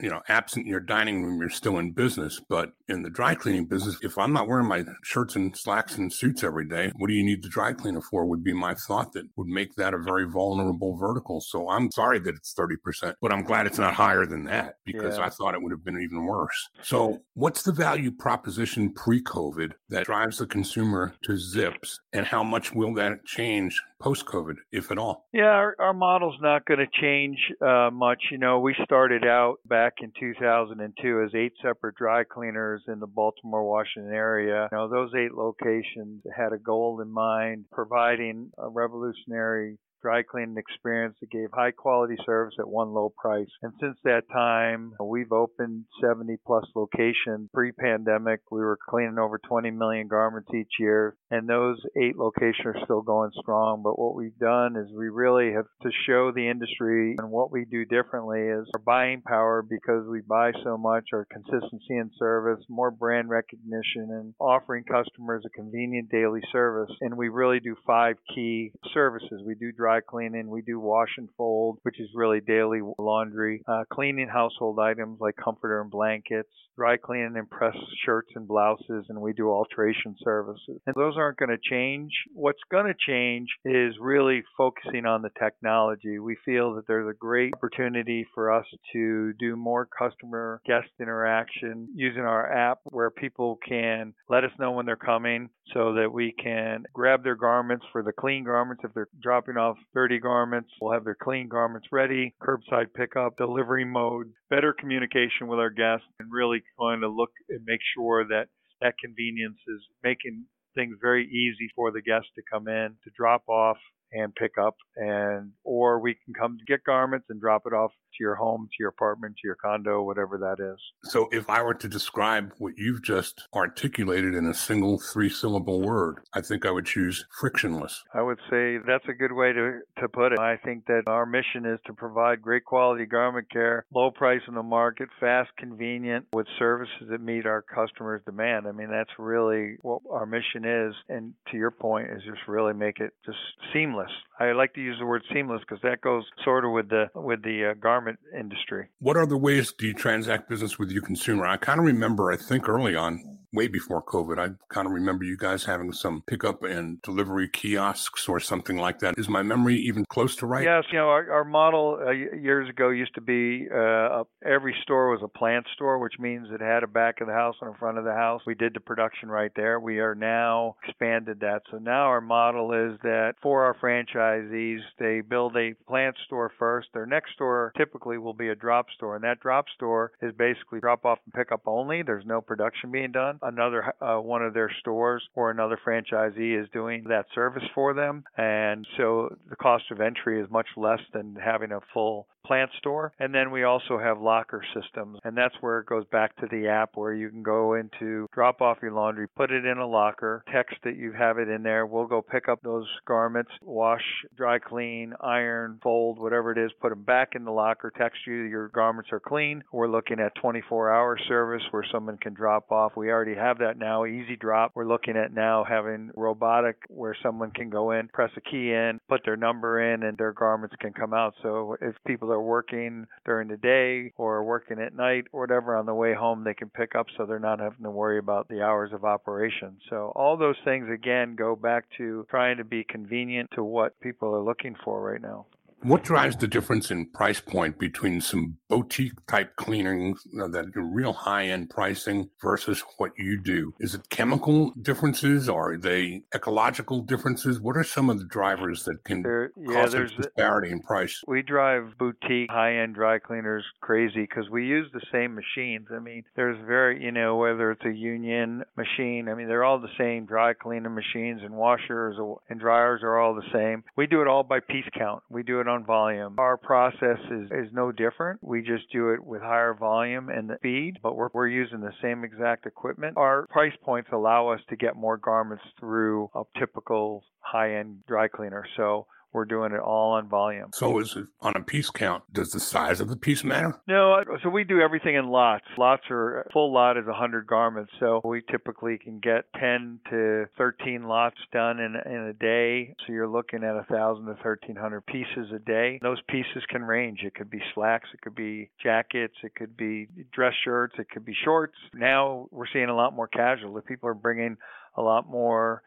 you 0.00 0.08
know, 0.08 0.20
absent 0.28 0.66
your 0.66 0.80
dining 0.80 1.22
room, 1.24 1.40
you're 1.40 1.50
still 1.50 1.78
in 1.78 1.92
business. 1.92 2.40
But 2.48 2.72
in 2.88 3.02
the 3.02 3.10
dry 3.10 3.34
cleaning 3.34 3.66
business, 3.66 3.98
if 4.02 4.16
I'm 4.18 4.32
not 4.32 4.48
wearing 4.48 4.66
my 4.66 4.84
shirts 5.02 5.36
and 5.36 5.56
slacks 5.56 5.98
and 5.98 6.12
suits 6.12 6.44
every 6.44 6.66
day, 6.66 6.92
what 6.96 7.08
do 7.08 7.14
you 7.14 7.24
need 7.24 7.42
the 7.42 7.48
dry 7.48 7.72
cleaner 7.72 8.00
for? 8.00 8.24
Would 8.26 8.44
be 8.44 8.52
my 8.52 8.74
thought 8.74 9.12
that 9.12 9.24
would 9.36 9.48
make 9.48 9.74
that 9.76 9.94
a 9.94 9.98
very 9.98 10.28
vulnerable 10.28 10.96
vertical. 10.96 11.40
So 11.40 11.68
I'm 11.68 11.90
sorry 11.90 12.18
that 12.20 12.34
it's 12.34 12.54
30%, 12.54 13.14
but 13.20 13.32
I'm 13.32 13.42
glad 13.42 13.66
it's 13.66 13.78
not 13.78 13.94
higher 13.94 14.26
than 14.26 14.44
that 14.44 14.74
because 14.84 15.18
yeah. 15.18 15.26
I 15.26 15.30
thought 15.30 15.54
it 15.54 15.62
would 15.62 15.72
have 15.72 15.84
been 15.84 16.00
even 16.00 16.24
worse. 16.24 16.68
So 16.82 17.22
what's 17.34 17.62
the 17.62 17.72
value 17.72 18.10
proposition 18.10 18.92
pre 18.92 19.22
COVID 19.22 19.72
that 19.88 20.06
drives 20.06 20.38
the 20.38 20.46
consumer 20.46 21.14
to 21.24 21.36
zips 21.36 22.00
and 22.12 22.26
how 22.26 22.42
much 22.42 22.72
will 22.72 22.94
that 22.94 23.24
change 23.24 23.80
post 24.00 24.26
COVID, 24.26 24.56
if 24.72 24.90
at 24.90 24.98
all? 24.98 25.26
Yeah, 25.32 25.44
our, 25.44 25.74
our 25.78 25.92
model's 25.92 26.38
not 26.40 26.64
going 26.64 26.80
to 26.80 27.00
change 27.00 27.38
uh, 27.60 27.90
much. 27.92 28.22
You 28.30 28.38
know, 28.38 28.60
we 28.60 28.74
started 28.84 29.24
out 29.24 29.56
back 29.66 29.87
in 30.00 30.12
2002 30.18 31.22
as 31.24 31.34
eight 31.34 31.52
separate 31.62 31.96
dry 31.96 32.24
cleaners 32.24 32.82
in 32.88 33.00
the 33.00 33.06
Baltimore, 33.06 33.64
Washington 33.64 34.12
area. 34.12 34.68
You 34.70 34.78
know, 34.78 34.88
those 34.88 35.10
eight 35.16 35.32
locations 35.34 36.22
had 36.36 36.52
a 36.52 36.58
goal 36.58 37.00
in 37.00 37.10
mind, 37.10 37.66
providing 37.72 38.50
a 38.58 38.68
revolutionary 38.68 39.78
dry 40.02 40.22
cleaning 40.22 40.56
experience 40.56 41.16
that 41.20 41.30
gave 41.30 41.48
high 41.52 41.70
quality 41.70 42.16
service 42.24 42.54
at 42.58 42.68
one 42.68 42.92
low 42.92 43.12
price. 43.18 43.48
And 43.62 43.72
since 43.80 43.96
that 44.04 44.22
time, 44.32 44.92
we've 45.00 45.32
opened 45.32 45.84
70 46.00 46.36
plus 46.46 46.64
locations. 46.74 47.50
Pre 47.52 47.72
pandemic, 47.72 48.40
we 48.50 48.60
were 48.60 48.78
cleaning 48.88 49.18
over 49.18 49.38
20 49.38 49.70
million 49.70 50.08
garments 50.08 50.50
each 50.54 50.72
year, 50.78 51.16
and 51.30 51.48
those 51.48 51.78
eight 51.96 52.16
locations 52.16 52.66
are 52.66 52.84
still 52.84 53.02
going 53.02 53.30
strong. 53.40 53.82
But 53.82 53.98
what 53.98 54.14
we've 54.14 54.38
done 54.38 54.76
is 54.76 54.88
we 54.96 55.08
really 55.08 55.52
have 55.52 55.66
to 55.82 55.90
show 56.06 56.32
the 56.32 56.48
industry 56.48 57.16
and 57.18 57.30
what 57.30 57.50
we 57.50 57.64
do 57.64 57.84
differently 57.84 58.40
is 58.40 58.66
our 58.74 58.80
buying 58.84 59.22
power 59.22 59.62
because 59.62 60.06
we 60.08 60.20
buy 60.20 60.52
so 60.64 60.76
much, 60.76 61.04
our 61.12 61.26
consistency 61.30 61.96
in 61.96 62.10
service, 62.18 62.60
more 62.68 62.90
brand 62.90 63.28
recognition, 63.28 64.08
and 64.10 64.34
offering 64.40 64.84
customers 64.84 65.44
a 65.46 65.50
convenient 65.50 66.10
daily 66.10 66.40
service. 66.52 66.90
And 67.00 67.16
we 67.16 67.28
really 67.28 67.60
do 67.60 67.76
five 67.86 68.16
key 68.34 68.72
services. 68.94 69.42
We 69.44 69.54
do 69.54 69.72
dry 69.72 69.87
dry 69.88 70.00
cleaning. 70.00 70.48
We 70.50 70.60
do 70.60 70.78
wash 70.78 71.08
and 71.16 71.28
fold, 71.36 71.78
which 71.82 71.98
is 71.98 72.08
really 72.14 72.40
daily 72.40 72.80
laundry, 72.98 73.62
uh, 73.66 73.84
cleaning 73.90 74.28
household 74.28 74.78
items 74.78 75.18
like 75.18 75.34
comforter 75.42 75.80
and 75.80 75.90
blankets, 75.90 76.50
dry 76.76 76.98
cleaning 76.98 77.36
and 77.36 77.48
press 77.48 77.74
shirts 78.04 78.28
and 78.34 78.46
blouses, 78.46 79.06
and 79.08 79.18
we 79.20 79.32
do 79.32 79.50
alteration 79.50 80.14
services. 80.22 80.80
And 80.86 80.94
those 80.94 81.14
aren't 81.16 81.38
going 81.38 81.50
to 81.50 81.70
change. 81.70 82.10
What's 82.34 82.58
going 82.70 82.86
to 82.86 82.94
change 83.06 83.48
is 83.64 83.94
really 83.98 84.42
focusing 84.58 85.06
on 85.06 85.22
the 85.22 85.30
technology. 85.42 86.18
We 86.18 86.36
feel 86.44 86.74
that 86.74 86.86
there's 86.86 87.08
a 87.08 87.18
great 87.18 87.54
opportunity 87.54 88.26
for 88.34 88.52
us 88.52 88.66
to 88.92 89.32
do 89.40 89.56
more 89.56 89.86
customer 89.86 90.60
guest 90.66 90.88
interaction 91.00 91.88
using 91.94 92.22
our 92.22 92.52
app 92.52 92.80
where 92.84 93.10
people 93.10 93.58
can 93.66 94.12
let 94.28 94.44
us 94.44 94.50
know 94.58 94.72
when 94.72 94.84
they're 94.84 94.96
coming 94.96 95.48
so 95.74 95.94
that 95.94 96.12
we 96.12 96.32
can 96.32 96.84
grab 96.92 97.22
their 97.22 97.34
garments 97.34 97.84
for 97.92 98.02
the 98.02 98.12
clean 98.12 98.44
garments 98.44 98.82
if 98.84 98.92
they're 98.94 99.08
dropping 99.22 99.56
off 99.56 99.76
dirty 99.94 100.18
garments. 100.18 100.70
We'll 100.80 100.92
have 100.92 101.04
their 101.04 101.16
clean 101.20 101.48
garments 101.48 101.88
ready, 101.92 102.34
curbside 102.42 102.92
pickup, 102.94 103.36
delivery 103.36 103.84
mode, 103.84 104.32
better 104.50 104.74
communication 104.78 105.46
with 105.46 105.58
our 105.58 105.70
guests, 105.70 106.06
and 106.20 106.28
really 106.30 106.62
trying 106.78 107.00
to 107.00 107.08
look 107.08 107.30
and 107.48 107.60
make 107.66 107.80
sure 107.94 108.24
that 108.28 108.46
that 108.80 108.94
convenience 109.02 109.58
is 109.68 109.82
making 110.02 110.44
things 110.74 110.96
very 111.00 111.26
easy 111.26 111.70
for 111.74 111.90
the 111.90 112.02
guests 112.02 112.28
to 112.36 112.42
come 112.50 112.68
in, 112.68 112.94
to 113.04 113.10
drop 113.16 113.48
off 113.48 113.78
and 114.12 114.34
pick 114.34 114.52
up 114.58 114.76
and 114.96 115.52
or 115.64 116.00
we 116.00 116.16
can 116.24 116.32
come 116.32 116.56
to 116.56 116.64
get 116.64 116.82
garments 116.84 117.26
and 117.28 117.40
drop 117.40 117.62
it 117.66 117.74
off 117.74 117.92
to 118.16 118.18
your 118.20 118.34
home 118.34 118.68
to 118.70 118.76
your 118.78 118.88
apartment 118.88 119.36
to 119.36 119.46
your 119.46 119.56
condo 119.56 120.02
whatever 120.02 120.38
that 120.38 120.62
is. 120.62 120.78
So 121.10 121.28
if 121.32 121.48
i 121.48 121.62
were 121.62 121.74
to 121.74 121.88
describe 121.88 122.52
what 122.58 122.74
you've 122.76 123.02
just 123.02 123.48
articulated 123.54 124.34
in 124.34 124.46
a 124.46 124.54
single 124.54 124.98
three 124.98 125.28
syllable 125.28 125.80
word 125.80 126.20
i 126.34 126.40
think 126.40 126.66
i 126.66 126.70
would 126.70 126.86
choose 126.86 127.26
frictionless. 127.40 128.04
I 128.14 128.22
would 128.22 128.38
say 128.50 128.78
that's 128.78 129.04
a 129.08 129.12
good 129.12 129.32
way 129.32 129.52
to, 129.52 129.80
to 130.00 130.08
put 130.08 130.32
it. 130.32 130.38
I 130.38 130.56
think 130.56 130.86
that 130.86 131.02
our 131.06 131.26
mission 131.26 131.66
is 131.66 131.78
to 131.86 131.92
provide 131.92 132.42
great 132.42 132.64
quality 132.64 133.06
garment 133.06 133.50
care 133.50 133.84
low 133.94 134.10
price 134.10 134.40
in 134.48 134.54
the 134.54 134.62
market 134.62 135.08
fast 135.20 135.50
convenient 135.58 136.26
with 136.32 136.46
services 136.58 137.08
that 137.10 137.20
meet 137.20 137.46
our 137.46 137.62
customers 137.62 138.22
demand. 138.24 138.66
I 138.66 138.72
mean 138.72 138.90
that's 138.90 139.10
really 139.18 139.76
what 139.82 140.02
our 140.10 140.26
mission 140.26 140.64
is 140.64 140.94
and 141.08 141.34
to 141.50 141.56
your 141.56 141.70
point 141.70 142.08
is 142.10 142.22
just 142.24 142.46
really 142.46 142.74
make 142.74 143.00
it 143.00 143.12
just 143.24 143.38
seamless. 143.72 144.10
I 144.40 144.52
like 144.52 144.74
to 144.74 144.80
use 144.80 144.96
the 144.98 145.06
word 145.06 145.22
seamless 145.32 145.60
because 145.60 145.82
that 145.82 146.00
goes 146.00 146.24
sort 146.44 146.64
of 146.64 146.72
with 146.72 146.88
the 146.88 147.06
with 147.14 147.42
the 147.42 147.70
uh, 147.70 147.74
garment 147.74 148.07
industry. 148.38 148.88
What 148.98 149.16
other 149.16 149.36
ways 149.36 149.72
do 149.72 149.86
you 149.86 149.94
transact 149.94 150.48
business 150.48 150.78
with 150.78 150.90
your 150.90 151.02
consumer? 151.02 151.46
I 151.46 151.56
kind 151.56 151.78
of 151.78 151.86
remember, 151.86 152.32
I 152.32 152.36
think 152.36 152.68
early 152.68 152.94
on, 152.94 153.37
way 153.52 153.66
before 153.66 154.02
COVID. 154.02 154.38
I 154.38 154.54
kind 154.72 154.86
of 154.86 154.92
remember 154.92 155.24
you 155.24 155.36
guys 155.36 155.64
having 155.64 155.92
some 155.92 156.22
pickup 156.26 156.62
and 156.62 157.00
delivery 157.02 157.48
kiosks 157.48 158.28
or 158.28 158.40
something 158.40 158.76
like 158.76 158.98
that. 159.00 159.18
Is 159.18 159.28
my 159.28 159.42
memory 159.42 159.76
even 159.76 160.04
close 160.04 160.36
to 160.36 160.46
right? 160.46 160.64
Yes. 160.64 160.84
You 160.92 160.98
know, 160.98 161.08
our, 161.08 161.30
our 161.30 161.44
model 161.44 161.98
uh, 162.06 162.10
years 162.10 162.68
ago 162.68 162.90
used 162.90 163.14
to 163.14 163.20
be 163.20 163.66
uh, 163.74 164.24
every 164.44 164.74
store 164.82 165.10
was 165.10 165.20
a 165.22 165.28
plant 165.28 165.66
store, 165.74 165.98
which 165.98 166.14
means 166.18 166.48
it 166.50 166.60
had 166.60 166.82
a 166.82 166.86
back 166.86 167.20
of 167.20 167.26
the 167.26 167.32
house 167.32 167.56
and 167.60 167.74
a 167.74 167.78
front 167.78 167.98
of 167.98 168.04
the 168.04 168.12
house. 168.12 168.42
We 168.46 168.54
did 168.54 168.74
the 168.74 168.80
production 168.80 169.28
right 169.28 169.52
there. 169.56 169.80
We 169.80 170.00
are 170.00 170.14
now 170.14 170.76
expanded 170.86 171.40
that. 171.40 171.62
So 171.70 171.78
now 171.78 172.04
our 172.04 172.20
model 172.20 172.72
is 172.72 172.98
that 173.02 173.34
for 173.42 173.64
our 173.64 173.74
franchisees, 173.74 174.80
they 174.98 175.22
build 175.22 175.56
a 175.56 175.74
plant 175.86 176.16
store 176.26 176.52
first. 176.58 176.88
Their 176.92 177.06
next 177.06 177.32
store 177.32 177.72
typically 177.76 178.18
will 178.18 178.34
be 178.34 178.48
a 178.48 178.54
drop 178.54 178.86
store, 178.94 179.14
and 179.14 179.24
that 179.24 179.40
drop 179.40 179.66
store 179.74 180.12
is 180.20 180.34
basically 180.36 180.80
drop 180.80 181.04
off 181.04 181.18
and 181.24 181.32
pick 181.32 181.50
up 181.52 181.62
only. 181.66 182.02
There's 182.02 182.26
no 182.26 182.40
production 182.40 182.90
being 182.90 183.12
done 183.12 183.37
another 183.42 183.92
uh, 184.00 184.20
one 184.20 184.42
of 184.42 184.54
their 184.54 184.70
stores 184.80 185.22
or 185.34 185.50
another 185.50 185.78
franchisee 185.86 186.60
is 186.60 186.68
doing 186.72 187.04
that 187.08 187.26
service 187.34 187.64
for 187.74 187.94
them, 187.94 188.24
and 188.36 188.86
so 188.96 189.36
the 189.50 189.56
cost 189.56 189.84
of 189.90 190.00
entry 190.00 190.40
is 190.40 190.50
much 190.50 190.68
less 190.76 191.00
than 191.12 191.36
having 191.36 191.72
a 191.72 191.80
full 191.92 192.26
plant 192.48 192.70
store. 192.78 193.12
And 193.20 193.32
then 193.32 193.50
we 193.52 193.62
also 193.62 193.98
have 193.98 194.20
locker 194.20 194.64
systems, 194.74 195.18
and 195.22 195.36
that's 195.36 195.54
where 195.60 195.78
it 195.78 195.86
goes 195.86 196.06
back 196.10 196.34
to 196.36 196.46
the 196.50 196.66
app 196.66 196.92
where 196.94 197.12
you 197.12 197.28
can 197.28 197.42
go 197.42 197.74
into 197.74 198.26
drop 198.32 198.60
off 198.60 198.78
your 198.82 198.92
laundry, 198.92 199.28
put 199.28 199.52
it 199.52 199.64
in 199.64 199.78
a 199.78 199.86
locker, 199.86 200.42
text 200.52 200.76
that 200.84 200.96
you 200.96 201.12
have 201.12 201.38
it 201.38 201.48
in 201.48 201.62
there. 201.62 201.86
We'll 201.86 202.06
go 202.06 202.22
pick 202.22 202.48
up 202.48 202.62
those 202.62 202.88
garments, 203.06 203.50
wash, 203.62 204.02
dry 204.36 204.58
clean, 204.58 205.12
iron, 205.20 205.78
fold, 205.82 206.18
whatever 206.18 206.50
it 206.50 206.58
is, 206.58 206.72
put 206.80 206.88
them 206.88 207.02
back 207.02 207.34
in 207.34 207.44
the 207.44 207.50
locker, 207.50 207.92
text 207.96 208.20
you 208.26 208.48
your 208.48 208.68
garments 208.68 209.10
are 209.12 209.20
clean. 209.20 209.62
We're 209.70 209.88
looking 209.88 210.18
at 210.18 210.34
24 210.36 210.92
hour 210.92 211.18
service 211.28 211.62
where 211.70 211.84
someone 211.92 212.16
can 212.16 212.32
drop 212.32 212.72
off. 212.72 212.92
We 212.96 213.10
already 213.10 213.34
have 213.34 213.58
that 213.58 213.78
now, 213.78 214.06
easy 214.06 214.36
drop. 214.36 214.72
We're 214.74 214.88
looking 214.88 215.16
at 215.16 215.34
now 215.34 215.64
having 215.68 216.10
robotic 216.16 216.76
where 216.88 217.16
someone 217.22 217.50
can 217.50 217.68
go 217.68 217.90
in, 217.90 218.08
press 218.08 218.30
a 218.36 218.40
key 218.40 218.72
in, 218.72 219.00
put 219.08 219.22
their 219.24 219.36
number 219.36 219.92
in, 219.92 220.02
and 220.02 220.16
their 220.16 220.32
garments 220.32 220.76
can 220.80 220.92
come 220.92 221.12
out. 221.12 221.34
So 221.42 221.76
if 221.80 221.94
people 222.06 222.32
are 222.32 222.37
are 222.38 222.42
working 222.42 223.06
during 223.24 223.48
the 223.48 223.56
day 223.56 224.12
or 224.16 224.42
working 224.44 224.80
at 224.80 224.94
night 224.94 225.24
or 225.32 225.40
whatever 225.40 225.76
on 225.76 225.86
the 225.86 225.94
way 225.94 226.14
home 226.14 226.44
they 226.44 226.54
can 226.54 226.68
pick 226.68 226.94
up 226.94 227.06
so 227.16 227.26
they're 227.26 227.38
not 227.38 227.60
having 227.60 227.82
to 227.82 227.90
worry 227.90 228.18
about 228.18 228.48
the 228.48 228.62
hours 228.62 228.92
of 228.92 229.04
operation. 229.04 229.76
So 229.90 230.12
all 230.14 230.36
those 230.36 230.56
things 230.64 230.88
again 230.92 231.34
go 231.36 231.56
back 231.56 231.84
to 231.98 232.26
trying 232.30 232.58
to 232.58 232.64
be 232.64 232.84
convenient 232.84 233.50
to 233.54 233.62
what 233.62 233.98
people 234.00 234.34
are 234.34 234.42
looking 234.42 234.74
for 234.84 235.02
right 235.02 235.20
now. 235.20 235.46
What 235.82 236.02
drives 236.02 236.36
the 236.36 236.48
difference 236.48 236.90
in 236.90 237.06
price 237.06 237.40
point 237.40 237.78
between 237.78 238.20
some 238.20 238.58
boutique 238.68 239.26
type 239.26 239.56
cleanings 239.56 240.22
that 240.32 240.70
real 240.74 241.12
high 241.12 241.46
end 241.46 241.70
pricing 241.70 242.30
versus 242.42 242.82
what 242.96 243.12
you 243.16 243.40
do? 243.40 243.74
Is 243.78 243.94
it 243.94 244.08
chemical 244.10 244.72
differences? 244.82 245.48
Or 245.48 245.72
are 245.72 245.76
they 245.78 246.22
ecological 246.34 247.02
differences? 247.02 247.60
What 247.60 247.76
are 247.76 247.84
some 247.84 248.10
of 248.10 248.18
the 248.18 248.24
drivers 248.24 248.84
that 248.84 249.04
can 249.04 249.22
there, 249.22 249.52
yeah, 249.56 249.82
cause 249.82 249.94
a 249.94 250.06
disparity 250.06 250.70
in 250.70 250.80
price? 250.80 251.22
We 251.26 251.42
drive 251.42 251.96
boutique 251.98 252.50
high 252.50 252.78
end 252.78 252.94
dry 252.94 253.18
cleaners 253.18 253.64
crazy 253.80 254.22
because 254.22 254.50
we 254.50 254.66
use 254.66 254.90
the 254.92 255.02
same 255.12 255.34
machines. 255.34 255.88
I 255.94 256.00
mean, 256.00 256.24
there's 256.34 256.58
very, 256.66 257.02
you 257.02 257.12
know, 257.12 257.36
whether 257.36 257.70
it's 257.70 257.84
a 257.84 257.92
union 257.92 258.64
machine, 258.76 259.28
I 259.28 259.34
mean, 259.34 259.46
they're 259.46 259.64
all 259.64 259.78
the 259.78 259.88
same 259.96 260.26
dry 260.26 260.54
cleaning 260.54 260.94
machines 260.94 261.40
and 261.44 261.54
washers 261.54 262.16
and 262.48 262.58
dryers 262.60 263.02
are 263.02 263.18
all 263.18 263.34
the 263.34 263.48
same. 263.52 263.84
We 263.96 264.06
do 264.06 264.22
it 264.22 264.28
all 264.28 264.42
by 264.42 264.60
piece 264.60 264.88
count. 264.96 265.22
We 265.30 265.42
do 265.42 265.60
it 265.60 265.67
on 265.68 265.84
volume. 265.84 266.36
Our 266.38 266.56
process 266.56 267.18
is, 267.30 267.50
is 267.50 267.72
no 267.72 267.92
different. 267.92 268.40
We 268.42 268.62
just 268.62 268.90
do 268.92 269.10
it 269.10 269.24
with 269.24 269.42
higher 269.42 269.74
volume 269.74 270.28
and 270.28 270.48
the 270.48 270.56
speed, 270.56 270.98
but 271.02 271.16
we're, 271.16 271.28
we're 271.32 271.48
using 271.48 271.80
the 271.80 271.92
same 272.02 272.24
exact 272.24 272.66
equipment. 272.66 273.16
Our 273.16 273.46
price 273.48 273.72
points 273.82 274.08
allow 274.12 274.48
us 274.48 274.60
to 274.70 274.76
get 274.76 274.96
more 274.96 275.16
garments 275.16 275.64
through 275.78 276.30
a 276.34 276.42
typical 276.58 277.24
high 277.40 277.76
end 277.76 277.98
dry 278.06 278.28
cleaner. 278.28 278.64
So 278.76 279.06
we're 279.32 279.44
doing 279.44 279.72
it 279.72 279.80
all 279.80 280.12
on 280.12 280.28
volume. 280.28 280.70
So 280.72 280.98
is 280.98 281.14
it 281.16 281.26
on 281.40 281.54
a 281.56 281.62
piece 281.62 281.90
count? 281.90 282.24
Does 282.32 282.50
the 282.50 282.60
size 282.60 283.00
of 283.00 283.08
the 283.08 283.16
piece 283.16 283.44
matter? 283.44 283.78
No, 283.86 284.22
so 284.42 284.48
we 284.48 284.64
do 284.64 284.80
everything 284.80 285.14
in 285.14 285.28
lots. 285.28 285.64
Lots 285.76 286.02
are 286.10 286.46
full 286.52 286.72
lot 286.72 286.96
is 286.96 287.06
100 287.06 287.46
garments, 287.46 287.92
so 288.00 288.20
we 288.24 288.42
typically 288.50 288.98
can 288.98 289.18
get 289.20 289.44
10 289.58 290.00
to 290.10 290.46
13 290.56 291.04
lots 291.04 291.36
done 291.52 291.78
in 291.78 291.94
in 292.06 292.20
a 292.28 292.32
day. 292.32 292.94
So 293.06 293.12
you're 293.12 293.28
looking 293.28 293.64
at 293.64 293.74
1,000 293.74 294.24
to 294.24 294.32
1,300 294.32 295.06
pieces 295.06 295.52
a 295.54 295.58
day. 295.58 295.98
Those 296.02 296.20
pieces 296.28 296.62
can 296.68 296.82
range. 296.82 297.20
It 297.22 297.34
could 297.34 297.50
be 297.50 297.62
slacks, 297.74 298.08
it 298.14 298.20
could 298.20 298.34
be 298.34 298.70
jackets, 298.82 299.34
it 299.42 299.54
could 299.54 299.76
be 299.76 300.08
dress 300.32 300.54
shirts, 300.64 300.94
it 300.98 301.10
could 301.10 301.24
be 301.24 301.34
shorts. 301.44 301.76
Now 301.94 302.48
we're 302.50 302.66
seeing 302.72 302.88
a 302.88 302.96
lot 302.96 303.14
more 303.14 303.28
casual. 303.28 303.74
The 303.74 303.82
people 303.82 304.08
are 304.08 304.14
bringing 304.14 304.56
a 304.96 305.02
lot 305.02 305.28
more 305.28 305.82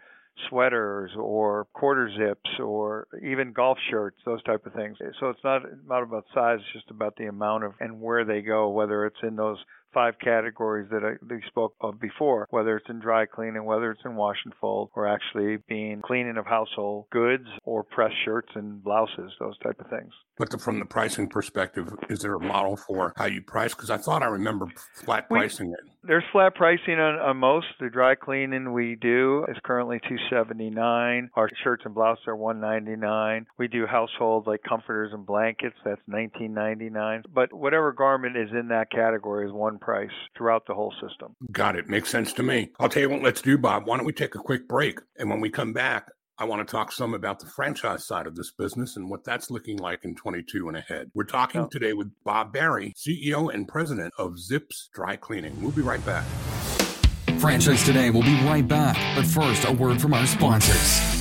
sweaters 0.49 1.11
or 1.17 1.67
quarter 1.73 2.09
zips 2.17 2.59
or 2.59 3.07
even 3.21 3.53
golf 3.53 3.77
shirts, 3.89 4.17
those 4.25 4.41
type 4.43 4.65
of 4.65 4.73
things. 4.73 4.97
So 5.19 5.29
it's 5.29 5.43
not 5.43 5.63
not 5.87 6.03
about 6.03 6.25
size, 6.33 6.59
it's 6.59 6.73
just 6.73 6.91
about 6.91 7.15
the 7.15 7.25
amount 7.25 7.63
of 7.63 7.73
and 7.79 8.01
where 8.01 8.25
they 8.25 8.41
go, 8.41 8.69
whether 8.69 9.05
it's 9.05 9.21
in 9.23 9.35
those 9.35 9.57
five 9.93 10.15
categories 10.23 10.89
that 10.91 11.03
I 11.03 11.47
spoke 11.47 11.75
of 11.81 11.99
before, 11.99 12.47
whether 12.49 12.77
it's 12.77 12.89
in 12.89 12.99
dry 12.99 13.25
cleaning, 13.25 13.65
whether 13.65 13.91
it's 13.91 14.01
in 14.05 14.15
wash 14.15 14.37
and 14.45 14.53
fold, 14.59 14.89
or 14.95 15.07
actually 15.07 15.57
being 15.67 16.01
cleaning 16.01 16.37
of 16.37 16.45
household 16.45 17.05
goods 17.11 17.47
or 17.63 17.83
press 17.83 18.11
shirts 18.25 18.49
and 18.55 18.83
blouses, 18.83 19.31
those 19.39 19.57
type 19.59 19.79
of 19.79 19.89
things. 19.89 20.13
But 20.37 20.49
the, 20.49 20.57
from 20.57 20.79
the 20.79 20.85
pricing 20.85 21.27
perspective, 21.27 21.93
is 22.09 22.19
there 22.21 22.33
a 22.33 22.39
model 22.39 22.75
for 22.75 23.13
how 23.15 23.25
you 23.25 23.41
price? 23.41 23.75
Because 23.75 23.91
I 23.91 23.97
thought 23.97 24.23
I 24.23 24.27
remember 24.27 24.67
flat 24.95 25.29
pricing 25.29 25.67
we, 25.67 25.73
it. 25.73 25.79
There's 26.03 26.23
flat 26.31 26.55
pricing 26.55 26.99
on, 26.99 27.19
on 27.19 27.37
most. 27.37 27.67
The 27.79 27.89
dry 27.89 28.15
cleaning 28.15 28.73
we 28.73 28.95
do 28.99 29.45
is 29.49 29.57
currently 29.63 29.99
279. 29.99 31.29
Our 31.35 31.49
shirts 31.63 31.83
and 31.85 31.93
blouses 31.93 32.23
are 32.27 32.35
199. 32.35 33.45
We 33.59 33.67
do 33.67 33.85
household 33.85 34.47
like 34.47 34.61
comforters 34.67 35.11
and 35.13 35.27
blankets. 35.27 35.75
That's 35.85 36.01
1999. 36.07 37.23
But 37.31 37.53
whatever 37.53 37.91
garment 37.91 38.35
is 38.35 38.49
in 38.51 38.69
that 38.69 38.89
category 38.89 39.45
is 39.45 39.53
one 39.53 39.77
price 39.81 40.09
throughout 40.37 40.65
the 40.67 40.73
whole 40.73 40.93
system. 41.01 41.35
Got 41.51 41.75
it. 41.75 41.89
Makes 41.89 42.09
sense 42.09 42.31
to 42.33 42.43
me. 42.43 42.71
I'll 42.79 42.89
tell 42.89 43.01
you 43.01 43.09
what, 43.09 43.21
let's 43.21 43.41
do, 43.41 43.57
Bob. 43.57 43.85
Why 43.85 43.97
don't 43.97 44.05
we 44.05 44.13
take 44.13 44.35
a 44.35 44.39
quick 44.39 44.67
break? 44.67 44.99
And 45.17 45.29
when 45.29 45.41
we 45.41 45.49
come 45.49 45.73
back, 45.73 46.09
I 46.37 46.45
want 46.45 46.65
to 46.65 46.71
talk 46.71 46.91
some 46.91 47.13
about 47.13 47.39
the 47.39 47.45
franchise 47.45 48.07
side 48.07 48.25
of 48.25 48.35
this 48.35 48.51
business 48.51 48.95
and 48.95 49.09
what 49.09 49.23
that's 49.23 49.51
looking 49.51 49.77
like 49.77 50.03
in 50.03 50.15
22 50.15 50.69
and 50.69 50.77
ahead. 50.77 51.11
We're 51.13 51.23
talking 51.25 51.61
oh. 51.61 51.67
today 51.69 51.93
with 51.93 52.11
Bob 52.23 52.53
Barry, 52.53 52.93
CEO 52.97 53.53
and 53.53 53.67
president 53.67 54.13
of 54.17 54.39
Zips 54.39 54.89
Dry 54.93 55.17
Cleaning. 55.17 55.61
We'll 55.61 55.71
be 55.71 55.81
right 55.81 56.03
back. 56.05 56.25
Franchise 57.37 57.83
Today 57.83 58.11
will 58.11 58.23
be 58.23 58.39
right 58.45 58.67
back. 58.67 58.97
But 59.15 59.25
first, 59.25 59.65
a 59.65 59.71
word 59.71 60.01
from 60.01 60.13
our 60.13 60.27
sponsors. 60.27 61.20